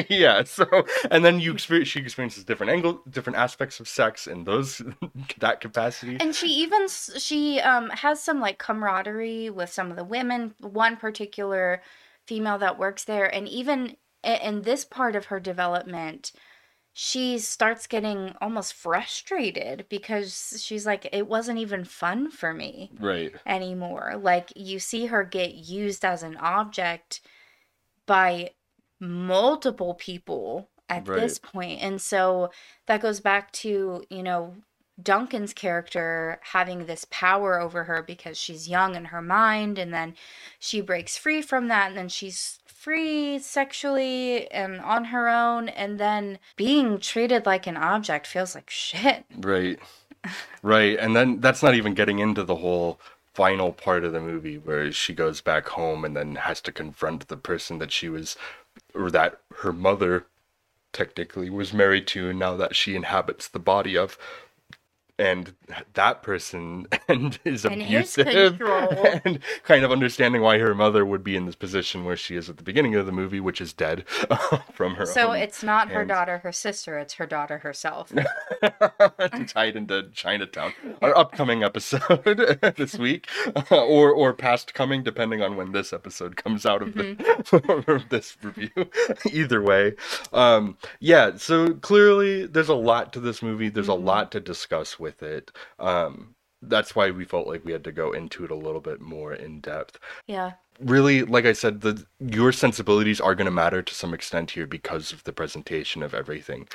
yeah 0.09 0.43
so 0.43 0.65
and 1.09 1.25
then 1.25 1.39
you 1.39 1.51
experience 1.51 1.89
she 1.89 1.99
experiences 1.99 2.43
different 2.43 2.71
angle 2.71 3.01
different 3.09 3.37
aspects 3.37 3.79
of 3.79 3.87
sex 3.87 4.27
in 4.27 4.43
those 4.43 4.81
that 5.39 5.61
capacity 5.61 6.17
And 6.19 6.35
she 6.35 6.47
even 6.47 6.87
she 6.87 7.59
um 7.59 7.89
has 7.89 8.21
some 8.21 8.39
like 8.39 8.57
camaraderie 8.59 9.49
with 9.49 9.71
some 9.71 9.89
of 9.89 9.97
the 9.97 10.03
women. 10.03 10.53
One 10.59 10.97
particular 10.97 11.81
female 12.25 12.57
that 12.59 12.77
works 12.77 13.03
there, 13.05 13.33
and 13.33 13.47
even 13.47 13.95
in 14.23 14.63
this 14.63 14.83
part 14.85 15.15
of 15.15 15.25
her 15.25 15.39
development, 15.39 16.31
she 16.99 17.37
starts 17.37 17.85
getting 17.85 18.33
almost 18.41 18.73
frustrated 18.73 19.85
because 19.87 20.59
she's 20.65 20.83
like, 20.83 21.07
it 21.11 21.27
wasn't 21.27 21.59
even 21.59 21.83
fun 21.85 22.31
for 22.31 22.55
me. 22.55 22.91
right 22.99 23.35
anymore. 23.45 24.15
Like 24.19 24.51
you 24.55 24.79
see 24.79 25.05
her 25.05 25.23
get 25.23 25.53
used 25.53 26.03
as 26.03 26.23
an 26.23 26.37
object 26.37 27.21
by 28.07 28.49
multiple 28.99 29.93
people 29.93 30.69
at 30.89 31.07
Right. 31.07 31.19
this. 31.19 31.39
And 31.53 32.01
so 32.01 32.49
that 32.87 33.01
goes 33.01 33.19
back 33.19 33.51
to, 33.53 34.03
you 34.09 34.23
know, 34.23 34.55
Duncan's 34.99 35.53
character 35.53 36.39
having 36.41 36.87
this 36.87 37.05
power 37.11 37.59
over 37.59 37.83
her 37.83 38.01
because 38.01 38.39
she's 38.39 38.67
young 38.67 38.95
in 38.95 39.05
her 39.05 39.21
mind 39.21 39.77
and 39.77 39.93
then 39.93 40.15
she 40.57 40.81
breaks 40.81 41.15
free 41.15 41.43
from 41.43 41.67
that 41.67 41.89
and 41.89 41.97
then 41.97 42.09
she's 42.09 42.57
free 42.87 43.37
sexually 43.37 44.49
and 44.49 44.79
on 44.79 45.03
her 45.03 45.27
own 45.27 45.67
and 45.67 45.99
then 45.99 46.39
being 46.55 46.97
treated 46.97 47.45
like 47.45 47.67
an 47.67 47.75
object 47.75 48.25
feels 48.25 48.55
like 48.55 48.69
shit. 48.69 49.25
right 49.39 49.77
right 50.63 50.97
and 50.97 51.13
then 51.13 51.41
that's 51.41 51.61
not 51.61 51.75
even 51.75 51.93
getting 51.93 52.19
into 52.19 52.45
the 52.45 52.55
whole 52.55 52.97
final 53.33 53.73
part 53.73 54.05
of 54.05 54.13
the 54.13 54.21
movie 54.21 54.57
where 54.57 54.89
she 54.89 55.13
goes 55.13 55.41
back 55.41 55.67
home 55.67 56.05
and 56.05 56.15
then 56.15 56.35
has 56.35 56.61
to 56.61 56.71
confront 56.71 57.27
the 57.27 57.35
person 57.35 57.77
that 57.77 57.91
she 57.91 58.07
was 58.07 58.37
or 58.95 59.11
that 59.11 59.41
her 59.57 59.73
mother 59.73 60.25
technically 60.93 61.49
was 61.49 61.73
married 61.73 62.07
to 62.07 62.31
now 62.31 62.55
that 62.55 62.73
she 62.73 62.95
inhabits 62.95 63.49
the 63.49 63.59
body 63.59 63.97
of 63.97 64.17
and 65.19 65.53
that 65.93 66.21
person 66.23 66.87
and 67.07 67.39
is 67.43 67.65
And 67.65 67.81
abusive 67.81 68.61
and 69.25 69.39
kind 69.63 69.83
of 69.83 69.91
understanding 69.91 70.41
why 70.41 70.59
her 70.59 70.75
mother 70.75 71.05
would 71.05 71.23
be 71.23 71.35
in 71.35 71.45
this 71.45 71.55
position 71.55 72.05
where 72.05 72.15
she 72.15 72.35
is 72.35 72.49
at 72.49 72.57
the 72.57 72.63
beginning 72.63 72.95
of 72.95 73.05
the 73.05 73.11
movie 73.11 73.39
which 73.39 73.59
is 73.61 73.73
dead 73.73 74.07
from 74.73 74.95
her 74.95 75.05
So 75.05 75.31
it's 75.31 75.63
not 75.63 75.89
her 75.89 76.05
daughter, 76.05 76.39
her 76.39 76.51
sister, 76.51 76.97
it's 76.99 77.15
her 77.15 77.25
daughter 77.25 77.59
herself. 77.59 78.11
tied 79.47 79.75
into 79.75 80.09
Chinatown. 80.13 80.73
Our 81.01 81.17
upcoming 81.17 81.63
episode 81.63 82.73
this 82.77 82.97
week, 82.97 83.27
or 83.71 84.11
or 84.11 84.33
past 84.33 84.73
coming, 84.73 85.03
depending 85.03 85.41
on 85.41 85.55
when 85.55 85.71
this 85.71 85.93
episode 85.93 86.35
comes 86.35 86.65
out 86.65 86.81
of, 86.81 86.93
the, 86.93 87.83
of 87.87 88.09
this 88.09 88.37
review. 88.43 88.69
Either 89.31 89.61
way, 89.61 89.93
um, 90.33 90.77
yeah. 90.99 91.35
So 91.37 91.73
clearly, 91.75 92.45
there's 92.45 92.69
a 92.69 92.75
lot 92.75 93.13
to 93.13 93.19
this 93.19 93.41
movie. 93.41 93.69
There's 93.69 93.87
Mhm. 93.87 93.89
a 93.89 93.93
lot 93.95 94.31
to 94.33 94.39
discuss 94.39 94.99
with 94.99 95.06
it. 95.21 95.51
Um, 95.79 96.35
that's 96.61 96.95
why 96.95 97.11
we 97.11 97.25
felt 97.25 97.47
like 97.47 97.63
we 97.65 97.71
had 97.71 97.83
to 97.83 97.91
go 97.91 98.11
into 98.13 98.43
it 98.43 98.51
a 98.51 98.55
little 98.55 98.81
bit 98.81 98.99
more 98.99 99.33
in 99.33 99.59
depth 99.61 99.99
Yeah. 100.27 100.53
really 100.79 101.23
like 101.23 101.45
i 101.45 101.53
said 101.53 101.81
the 101.81 102.05
your 102.19 102.51
sensibilities 102.51 103.19
are 103.19 103.33
going 103.35 103.45
to 103.45 103.51
matter 103.51 103.81
to 103.81 103.93
some 103.95 104.13
extent 104.13 104.51
here 104.51 104.67
because 104.67 105.11
of 105.11 105.23
the 105.23 105.33
presentation 105.33 106.03
of 106.03 106.13
everything 106.13 106.67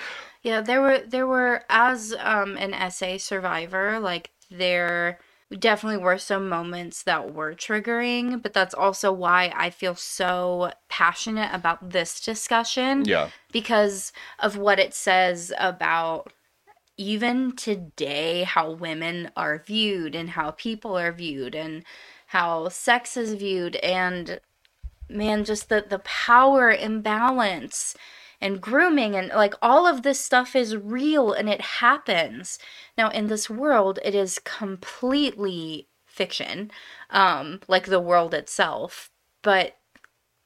Yeah, 0.42 0.60
there 0.60 0.80
were 0.80 0.98
there 1.00 1.26
were 1.26 1.64
as 1.68 2.14
um 2.18 2.56
an 2.56 2.72
SA 2.90 3.18
survivor, 3.18 3.98
like 4.00 4.30
there 4.50 5.18
definitely 5.56 6.02
were 6.02 6.18
some 6.18 6.48
moments 6.48 7.02
that 7.04 7.34
were 7.34 7.54
triggering, 7.54 8.42
but 8.42 8.52
that's 8.52 8.74
also 8.74 9.12
why 9.12 9.52
I 9.54 9.70
feel 9.70 9.94
so 9.94 10.72
passionate 10.88 11.50
about 11.54 11.90
this 11.90 12.20
discussion 12.20 13.04
yeah 13.06 13.30
because 13.52 14.12
of 14.38 14.56
what 14.56 14.78
it 14.78 14.94
says 14.94 15.52
about 15.58 16.32
even 17.02 17.56
today 17.56 18.44
how 18.44 18.70
women 18.70 19.30
are 19.36 19.58
viewed 19.58 20.14
and 20.14 20.30
how 20.30 20.52
people 20.52 20.96
are 20.96 21.12
viewed 21.12 21.54
and 21.54 21.84
how 22.28 22.68
sex 22.68 23.16
is 23.16 23.34
viewed. 23.34 23.76
And 23.76 24.40
man 25.08 25.44
just 25.44 25.68
the 25.68 25.84
the 25.88 25.98
power 25.98 26.70
imbalance 26.70 27.94
and 28.40 28.60
grooming 28.60 29.14
and 29.14 29.28
like 29.28 29.54
all 29.60 29.86
of 29.86 30.02
this 30.02 30.18
stuff 30.18 30.56
is 30.56 30.76
real 30.76 31.32
and 31.32 31.48
it 31.48 31.60
happens. 31.60 32.58
Now 32.96 33.10
in 33.10 33.26
this 33.26 33.50
world 33.50 33.98
it 34.04 34.14
is 34.14 34.38
completely 34.38 35.88
fiction 36.06 36.70
um 37.10 37.60
like 37.68 37.86
the 37.86 38.00
world 38.00 38.32
itself. 38.32 39.10
But 39.42 39.76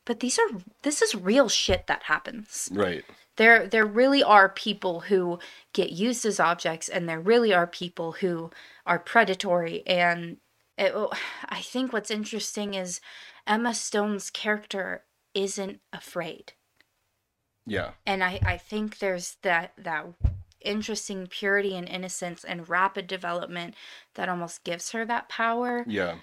but 0.04 0.20
these 0.20 0.38
are 0.38 0.58
this 0.82 1.02
is 1.02 1.14
real 1.14 1.48
shit 1.48 1.86
that 1.86 2.04
happens. 2.04 2.70
Right 2.72 3.04
there 3.36 3.66
there 3.66 3.86
really 3.86 4.22
are 4.22 4.48
people 4.48 5.00
who 5.00 5.38
get 5.72 5.90
used 5.90 6.24
as 6.24 6.40
objects 6.40 6.88
and 6.88 7.08
there 7.08 7.20
really 7.20 7.52
are 7.52 7.66
people 7.66 8.12
who 8.12 8.50
are 8.84 8.98
predatory. 8.98 9.86
And 9.86 10.38
it, 10.78 10.92
oh, 10.94 11.10
i 11.48 11.60
think 11.62 11.92
what's 11.92 12.10
interesting 12.10 12.74
is 12.74 13.00
emma 13.46 13.74
stone's 13.74 14.30
character 14.30 15.04
isn't 15.34 15.80
afraid. 15.92 16.52
Yeah. 17.66 17.92
And 18.06 18.22
i 18.22 18.38
i 18.44 18.56
think 18.56 18.98
there's 18.98 19.36
that 19.42 19.72
that 19.78 20.06
interesting 20.60 21.26
purity 21.28 21.76
and 21.76 21.88
innocence 21.88 22.44
and 22.44 22.68
rapid 22.68 23.06
development 23.06 23.74
that 24.14 24.28
almost 24.28 24.64
gives 24.64 24.90
her 24.90 25.04
that 25.04 25.28
power. 25.28 25.84
Yeah. 25.86 26.16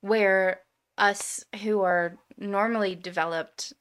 Where 0.00 0.60
us 0.96 1.44
who 1.62 1.80
are 1.80 2.16
normally 2.36 2.94
developed 2.94 3.72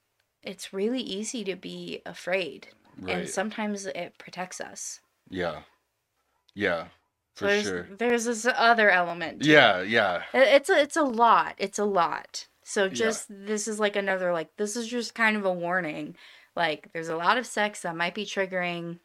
it's 0.44 0.74
really 0.74 1.02
easy 1.02 1.44
to 1.44 1.56
be 1.56 2.02
afraid 2.06 2.70
and 3.08 3.30
sometimes 3.30 3.86
it 3.86 4.14
protects 4.18 4.60
us. 4.60 5.00
Yeah. 5.30 5.62
Yeah 6.56 6.88
for 7.38 7.46
there's, 7.46 7.64
sure. 7.64 7.88
there's 8.00 8.26
this 8.26 8.48
other 8.58 8.90
element 8.90 9.46
yeah 9.46 9.84
yeah. 9.84 10.24
it's 10.34 10.72
a, 10.72 10.82
it's 10.82 10.98
a 10.98 11.04
lot 11.04 11.54
it's 11.60 11.78
a 11.78 11.86
lot. 11.86 12.48
So 12.64 12.86
Yeah. 12.86 12.90
just 12.90 13.28
this 13.30 13.68
is 13.68 13.80
like 13.80 13.96
another 13.96 14.34
like 14.34 14.50
this 14.58 14.76
is 14.76 14.88
just 14.88 15.14
kind 15.14 15.38
of 15.38 15.46
a 15.46 15.54
warning. 15.54 16.16
Like 16.56 16.90
there's 16.94 17.10
a 17.10 17.16
lot 17.16 17.38
of 17.38 17.46
sex 17.46 17.82
that 17.84 17.96
might 17.96 18.16
be 18.16 18.26
triggering. 18.26 19.00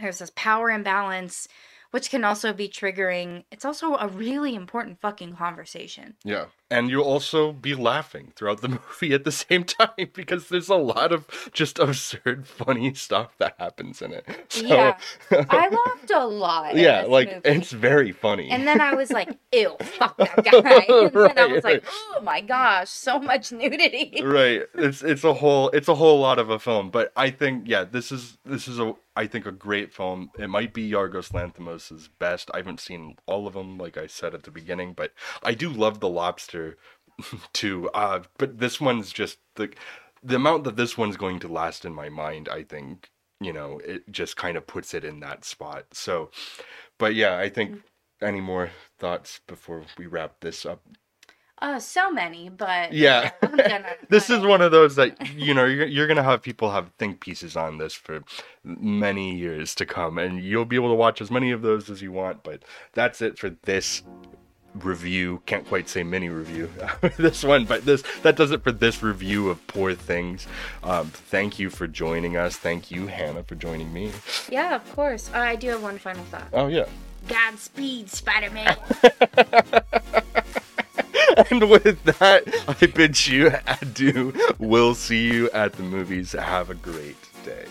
There's 0.00 0.20
this 0.20 0.30
power 0.36 0.70
imbalance 0.70 1.48
which 1.90 2.10
can 2.10 2.24
also 2.24 2.52
be 2.52 2.68
triggering. 2.68 3.44
It's 3.50 3.64
also 3.64 3.94
a 3.96 4.08
really 4.08 4.54
important 4.54 5.00
fucking 5.00 5.36
conversation. 5.36 6.14
Yeah. 6.24 6.46
And 6.70 6.90
you'll 6.90 7.04
also 7.04 7.52
be 7.52 7.74
laughing 7.74 8.32
throughout 8.36 8.60
the 8.60 8.68
movie 9.00 9.14
at 9.14 9.24
the 9.24 9.32
same 9.32 9.64
time 9.64 9.88
because 10.12 10.48
there's 10.50 10.68
a 10.68 10.74
lot 10.76 11.12
of 11.12 11.26
just 11.52 11.78
absurd, 11.78 12.46
funny 12.46 12.92
stuff 12.94 13.36
that 13.38 13.54
happens 13.58 14.02
in 14.02 14.12
it. 14.12 14.26
So, 14.50 14.66
Yeah. 14.66 14.98
I 15.30 15.68
laughed 15.68 16.10
a 16.14 16.26
lot. 16.26 16.76
yeah, 16.76 17.02
like 17.08 17.28
movie. 17.28 17.40
it's 17.48 17.70
very 17.72 18.12
funny. 18.12 18.50
And 18.50 18.66
then 18.66 18.80
I 18.80 18.94
was 18.94 19.10
like, 19.10 19.30
ew, 19.52 19.76
fuck 19.80 20.16
that 20.18 20.44
guy. 20.44 20.84
And 20.88 21.12
then 21.12 21.38
I 21.38 21.42
Right, 21.44 21.50
was 21.52 21.64
like, 21.64 21.84
oh 21.86 22.20
my 22.22 22.40
gosh, 22.40 22.88
so 22.90 23.18
much 23.18 23.50
nudity. 23.52 24.20
right 24.22 24.62
it's 24.74 25.02
it's 25.02 25.24
a 25.24 25.32
whole 25.34 25.70
it's 25.70 25.88
a 25.88 25.94
whole 25.94 26.18
lot 26.20 26.38
of 26.38 26.50
a 26.50 26.58
film 26.58 26.90
but 26.90 27.12
i 27.16 27.30
think 27.30 27.64
yeah 27.66 27.84
this 27.84 28.10
is 28.12 28.38
this 28.44 28.66
is 28.68 28.78
a 28.78 28.94
i 29.18 29.26
think 29.26 29.44
a 29.46 29.52
great 29.52 29.92
film. 29.92 30.30
It 30.38 30.48
might 30.48 30.72
be 30.72 30.88
yargos 30.90 31.34
lanthimos's 31.34 32.08
best. 32.08 32.50
I 32.54 32.58
haven't 32.58 32.80
seen 32.80 33.16
all 33.26 33.46
of 33.46 33.54
them 33.54 33.76
like 33.76 33.96
i 33.98 34.06
said 34.06 34.34
at 34.34 34.44
the 34.44 34.50
beginning 34.50 34.94
but 34.94 35.12
i 35.42 35.54
do 35.54 35.68
love 35.70 36.00
the 36.00 36.08
lobster 36.08 36.76
too. 37.52 37.90
Uh 37.90 38.20
but 38.38 38.58
this 38.58 38.80
one's 38.80 39.12
just 39.12 39.38
the 39.56 39.72
the 40.22 40.36
amount 40.36 40.64
that 40.64 40.76
this 40.76 40.96
one's 40.96 41.16
going 41.16 41.38
to 41.40 41.48
last 41.48 41.84
in 41.84 41.94
my 41.94 42.08
mind 42.08 42.48
i 42.48 42.62
think 42.62 43.10
you 43.40 43.52
know 43.52 43.80
it 43.84 44.02
just 44.10 44.36
kind 44.36 44.56
of 44.56 44.66
puts 44.66 44.94
it 44.94 45.04
in 45.04 45.20
that 45.20 45.44
spot. 45.44 45.84
So 45.92 46.30
but 46.98 47.14
yeah 47.14 47.36
i 47.38 47.48
think 47.48 47.82
any 48.20 48.40
more 48.40 48.70
thoughts 48.98 49.40
before 49.46 49.84
we 49.96 50.06
wrap 50.06 50.40
this 50.40 50.66
up 50.66 50.82
Uh, 51.60 51.80
so 51.80 52.10
many, 52.10 52.48
but 52.48 52.92
Yeah. 52.92 53.30
Gonna 53.42 53.84
this 54.08 54.30
is 54.30 54.44
one 54.44 54.62
of 54.62 54.70
those 54.70 54.94
that 54.96 55.34
you 55.34 55.54
know 55.54 55.64
you're, 55.64 55.86
you're 55.86 56.06
gonna 56.06 56.22
have 56.22 56.40
people 56.42 56.70
have 56.70 56.90
think 56.98 57.20
pieces 57.20 57.56
on 57.56 57.78
this 57.78 57.94
for 57.94 58.22
many 58.64 59.36
years 59.36 59.74
to 59.76 59.86
come 59.86 60.18
and 60.18 60.42
you'll 60.42 60.64
be 60.64 60.76
able 60.76 60.88
to 60.88 60.94
watch 60.94 61.20
as 61.20 61.30
many 61.30 61.50
of 61.50 61.62
those 61.62 61.90
as 61.90 62.00
you 62.02 62.12
want 62.12 62.42
but 62.44 62.62
that's 62.92 63.20
it 63.22 63.38
for 63.38 63.50
this 63.62 64.02
review 64.74 65.42
can't 65.46 65.66
quite 65.66 65.88
say 65.88 66.02
mini 66.04 66.28
review 66.28 66.70
this 67.16 67.42
one 67.42 67.64
but 67.64 67.84
this 67.84 68.02
that 68.22 68.36
does 68.36 68.50
it 68.52 68.62
for 68.62 68.70
this 68.70 69.02
review 69.02 69.48
of 69.48 69.66
poor 69.66 69.94
things 69.94 70.46
um, 70.84 71.06
thank 71.06 71.58
you 71.58 71.70
for 71.70 71.88
joining 71.88 72.36
us 72.36 72.56
thank 72.56 72.90
you 72.90 73.06
hanna 73.06 73.42
for 73.42 73.54
joining 73.54 73.92
me 73.92 74.12
Yeah, 74.50 74.76
of 74.76 74.94
course. 74.94 75.30
Uh, 75.34 75.38
I 75.38 75.56
do 75.56 75.68
have 75.70 75.82
one 75.82 75.98
final 75.98 76.22
thought. 76.24 76.48
oh 76.52 76.68
yeah 76.68 76.84
Godspeed, 77.26 78.08
Spider 78.08 78.50
Man. 78.50 78.76
and 81.50 81.68
with 81.70 82.02
that, 82.04 82.44
I 82.68 82.86
bid 82.86 83.26
you 83.26 83.52
adieu. 83.66 84.32
We'll 84.58 84.94
see 84.94 85.28
you 85.32 85.50
at 85.50 85.74
the 85.74 85.82
movies. 85.82 86.32
Have 86.32 86.70
a 86.70 86.74
great 86.74 87.16
day. 87.44 87.66